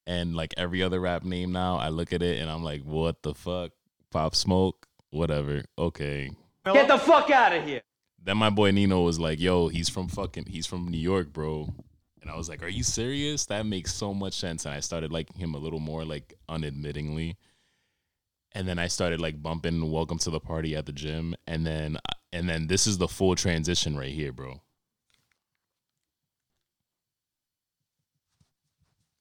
[0.07, 3.23] and like every other rap name now, I look at it and I'm like, what
[3.23, 3.71] the fuck?
[4.11, 5.63] Pop Smoke, whatever.
[5.77, 6.31] Okay.
[6.65, 7.81] Get the fuck out of here.
[8.25, 11.71] Then my boy Nino was like, yo, he's from fucking he's from New York, bro.
[12.23, 13.45] And I was like, Are you serious?
[13.45, 14.65] That makes so much sense.
[14.65, 17.35] And I started liking him a little more, like unadmittingly.
[18.53, 21.35] And then I started like bumping Welcome to the Party at the gym.
[21.45, 21.99] And then
[22.33, 24.59] and then this is the full transition right here, bro.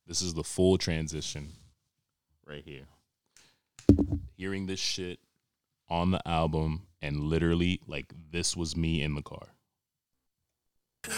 [0.07, 1.53] This is the full transition
[2.47, 2.87] right here.
[4.35, 5.19] Hearing this shit
[5.89, 9.49] on the album and literally like this was me in the car.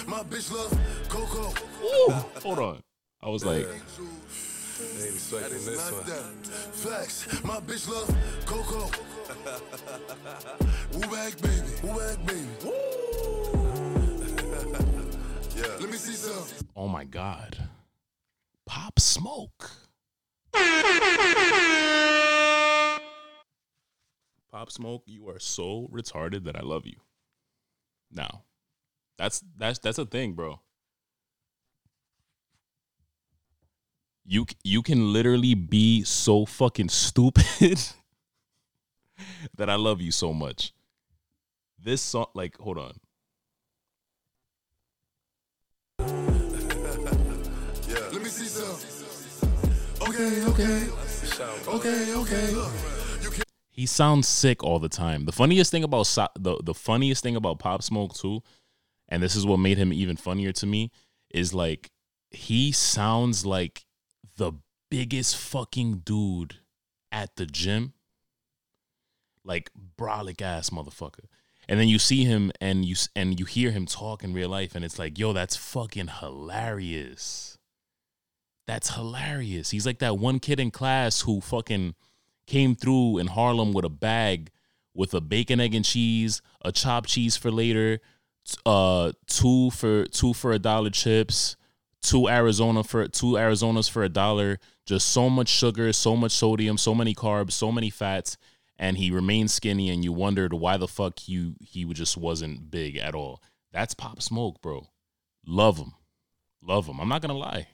[0.06, 0.76] My bitch love
[1.08, 1.52] Coco.
[1.84, 2.10] Ooh,
[2.42, 2.82] hold on.
[3.22, 6.24] I was like, That is not that.
[6.72, 7.42] Flex.
[7.44, 8.14] My bitch love
[8.46, 8.90] Coco.
[10.92, 11.72] Woo back, baby.
[11.82, 12.48] Woo back, baby.
[15.56, 15.76] yeah.
[15.80, 16.44] Let me see some.
[16.74, 17.56] oh my God.
[18.66, 19.70] Pop Smoke.
[24.56, 26.96] Pop Smoke, you are so retarded that I love you.
[28.10, 28.44] Now,
[29.18, 30.62] that's that's that's a thing, bro.
[34.24, 37.44] You you can literally be so fucking stupid
[39.58, 40.72] that I love you so much.
[41.78, 42.94] This song, like, hold on.
[47.86, 48.08] Yeah.
[48.10, 48.78] Let me see some.
[50.08, 50.88] Okay, okay.
[51.68, 52.95] Okay, okay.
[53.76, 55.26] He sounds sick all the time.
[55.26, 58.42] The funniest thing about so- the the funniest thing about Pop Smoke too,
[59.06, 60.90] and this is what made him even funnier to me,
[61.30, 61.90] is like
[62.30, 63.84] he sounds like
[64.38, 64.52] the
[64.90, 66.56] biggest fucking dude
[67.12, 67.92] at the gym,
[69.44, 71.26] like brolic ass motherfucker.
[71.68, 74.74] And then you see him and you and you hear him talk in real life,
[74.74, 77.58] and it's like, yo, that's fucking hilarious.
[78.66, 79.70] That's hilarious.
[79.70, 81.94] He's like that one kid in class who fucking
[82.46, 84.50] came through in Harlem with a bag
[84.96, 88.00] with a bacon, egg, and cheese, a chopped cheese for later,
[88.64, 91.56] uh, two for two for a dollar chips,
[92.00, 94.58] two Arizona for two Arizonas for a dollar.
[94.86, 98.36] Just so much sugar, so much sodium, so many carbs, so many fats,
[98.78, 99.90] and he remained skinny.
[99.90, 103.42] And you wondered why the fuck he he just wasn't big at all.
[103.72, 104.88] That's Pop Smoke, bro.
[105.44, 105.92] Love him,
[106.62, 107.00] love him.
[107.00, 107.68] I'm not gonna lie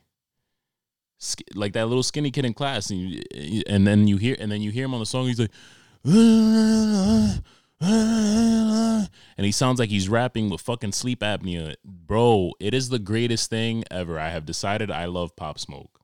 [1.55, 4.61] like that little skinny kid in class, and you, and then you hear and then
[4.63, 5.27] you hear him on the song.
[5.27, 5.51] He's like,
[6.05, 7.41] and
[9.39, 12.53] he sounds like he's rapping with fucking sleep apnea, bro.
[12.61, 14.19] It is the greatest thing ever.
[14.19, 16.01] I have decided I love Pop Smoke.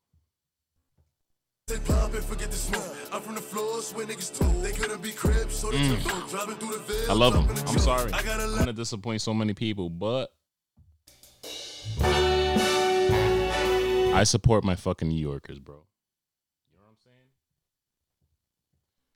[1.66, 2.97] They pop and forget the smoke.
[3.12, 6.31] I'm from the niggas told they couldn't be cribs, so they took.
[6.31, 7.11] Driving through the Mm.
[7.11, 7.47] I love him.
[7.66, 8.12] I'm sorry.
[8.12, 10.33] I got a I'm gonna disappoint so many people, but
[14.19, 15.77] I support my fucking New Yorkers, bro.
[15.77, 17.29] You know what I'm saying?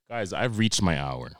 [0.08, 1.32] Guys, I've reached my hour.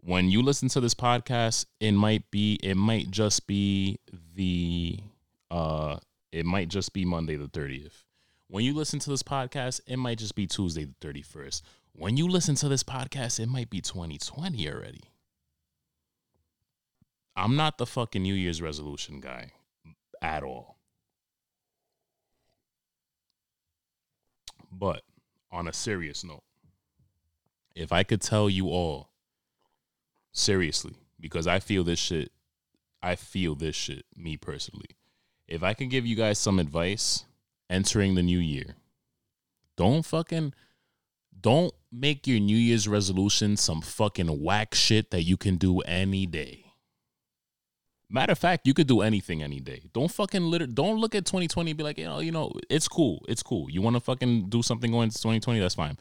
[0.00, 3.98] When you listen to this podcast, it might be it might just be
[4.36, 5.00] the
[5.50, 5.96] uh
[6.30, 8.04] it might just be Monday the 30th.
[8.46, 11.62] When you listen to this podcast, it might just be Tuesday the 31st.
[11.94, 15.02] When you listen to this podcast, it might be 2020 already.
[17.34, 19.50] I'm not the fucking New Year's resolution guy
[20.22, 20.73] at all.
[24.76, 25.02] But
[25.52, 26.42] on a serious note,
[27.74, 29.10] if I could tell you all
[30.32, 32.32] seriously, because I feel this shit,
[33.02, 34.96] I feel this shit, me personally.
[35.46, 37.24] If I can give you guys some advice
[37.70, 38.76] entering the new year,
[39.76, 40.54] don't fucking
[41.40, 46.26] don't make your New Year's resolution some fucking whack shit that you can do any
[46.26, 46.63] day.
[48.10, 49.82] Matter of fact, you could do anything any day.
[49.92, 52.86] Don't fucking liter- don't look at 2020 and be like, you know, you know, it's
[52.86, 53.24] cool.
[53.28, 53.70] It's cool.
[53.70, 55.96] You want to fucking do something going to 2020, that's fine.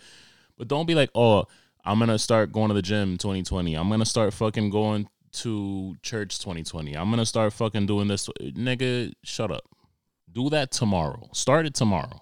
[0.58, 1.46] But don't be like, oh,
[1.86, 3.76] I'm gonna start going to the gym 2020.
[3.76, 6.96] I'm gonna start fucking going to church 2020.
[6.96, 8.30] I'm gonna start fucking doing this.
[8.40, 9.64] Nigga, shut up.
[10.32, 11.30] Do that tomorrow.
[11.34, 12.22] Start it tomorrow.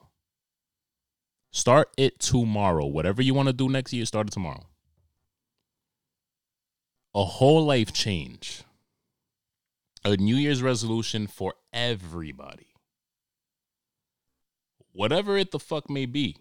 [1.52, 2.86] Start it tomorrow.
[2.86, 4.66] Whatever you want to do next year, start it tomorrow.
[7.14, 8.64] A whole life change.
[10.04, 12.74] A New Year's resolution for everybody.
[14.93, 16.38] Whatever it the fuck may be.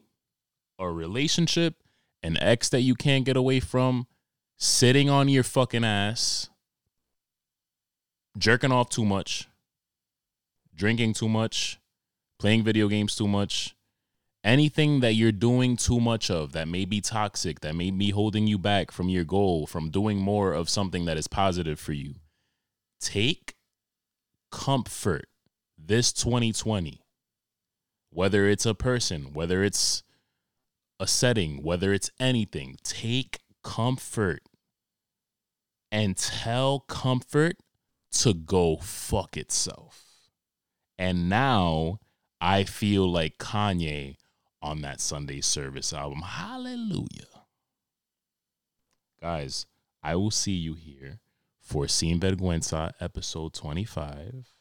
[0.78, 1.74] A relationship,
[2.22, 4.06] an ex that you can't get away from,
[4.56, 6.48] sitting on your fucking ass,
[8.38, 9.46] jerking off too much,
[10.74, 11.78] drinking too much,
[12.38, 13.76] playing video games too much,
[14.42, 18.46] anything that you're doing too much of that may be toxic, that may be holding
[18.46, 22.14] you back from your goal, from doing more of something that is positive for you.
[23.01, 23.55] Take
[24.51, 25.26] comfort
[25.78, 27.01] this 2020.
[28.11, 30.03] Whether it's a person, whether it's
[30.98, 34.42] a setting, whether it's anything, take comfort
[35.90, 37.57] and tell comfort
[38.12, 40.05] to go fuck itself.
[40.98, 41.98] And now
[42.40, 44.16] I feel like Kanye
[44.61, 46.22] on that Sunday service album.
[46.22, 47.07] Hallelujah.
[49.20, 49.66] Guys,
[50.03, 51.20] I will see you here
[51.70, 54.52] for Sin Vergüenza episode 25.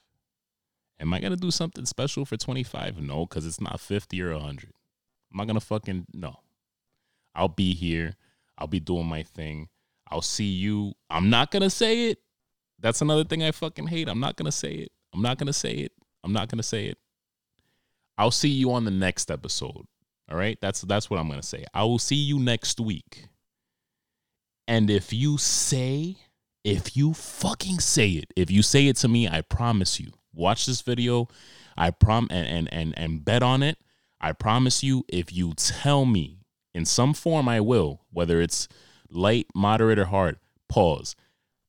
[0.99, 3.01] Am I going to do something special for 25?
[3.01, 4.71] No, because it's not 50 or 100.
[5.33, 6.35] I'm I going to fucking, no.
[7.33, 8.15] I'll be here.
[8.57, 9.69] I'll be doing my thing.
[10.11, 10.93] I'll see you.
[11.09, 12.19] I'm not going to say it.
[12.79, 14.07] That's another thing I fucking hate.
[14.07, 14.91] I'm not going to say it.
[15.13, 15.91] I'm not going to say it.
[16.23, 16.97] I'm not going to say it.
[18.17, 19.87] I'll see you on the next episode.
[20.29, 20.59] All right?
[20.61, 21.65] That's that's what I'm going to say.
[21.73, 23.29] I will see you next week.
[24.67, 26.17] And if you say,
[26.63, 30.11] if you fucking say it, if you say it to me, I promise you.
[30.33, 31.27] Watch this video.
[31.77, 33.77] I prom and and and, and bet on it.
[34.21, 36.39] I promise you if you tell me
[36.73, 38.67] in some form I will, whether it's
[39.09, 40.37] light, moderate, or hard.
[40.67, 41.15] Pause.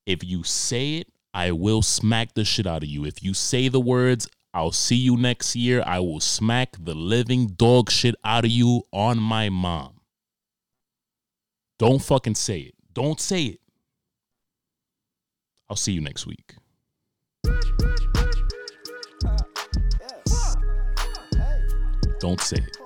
[0.07, 3.05] If you say it, I will smack the shit out of you.
[3.05, 7.49] If you say the words, I'll see you next year, I will smack the living
[7.49, 10.01] dog shit out of you on my mom.
[11.79, 12.75] Don't fucking say it.
[12.93, 13.61] Don't say it.
[15.71, 16.57] I'll see you next week.
[22.19, 22.80] Don't say it.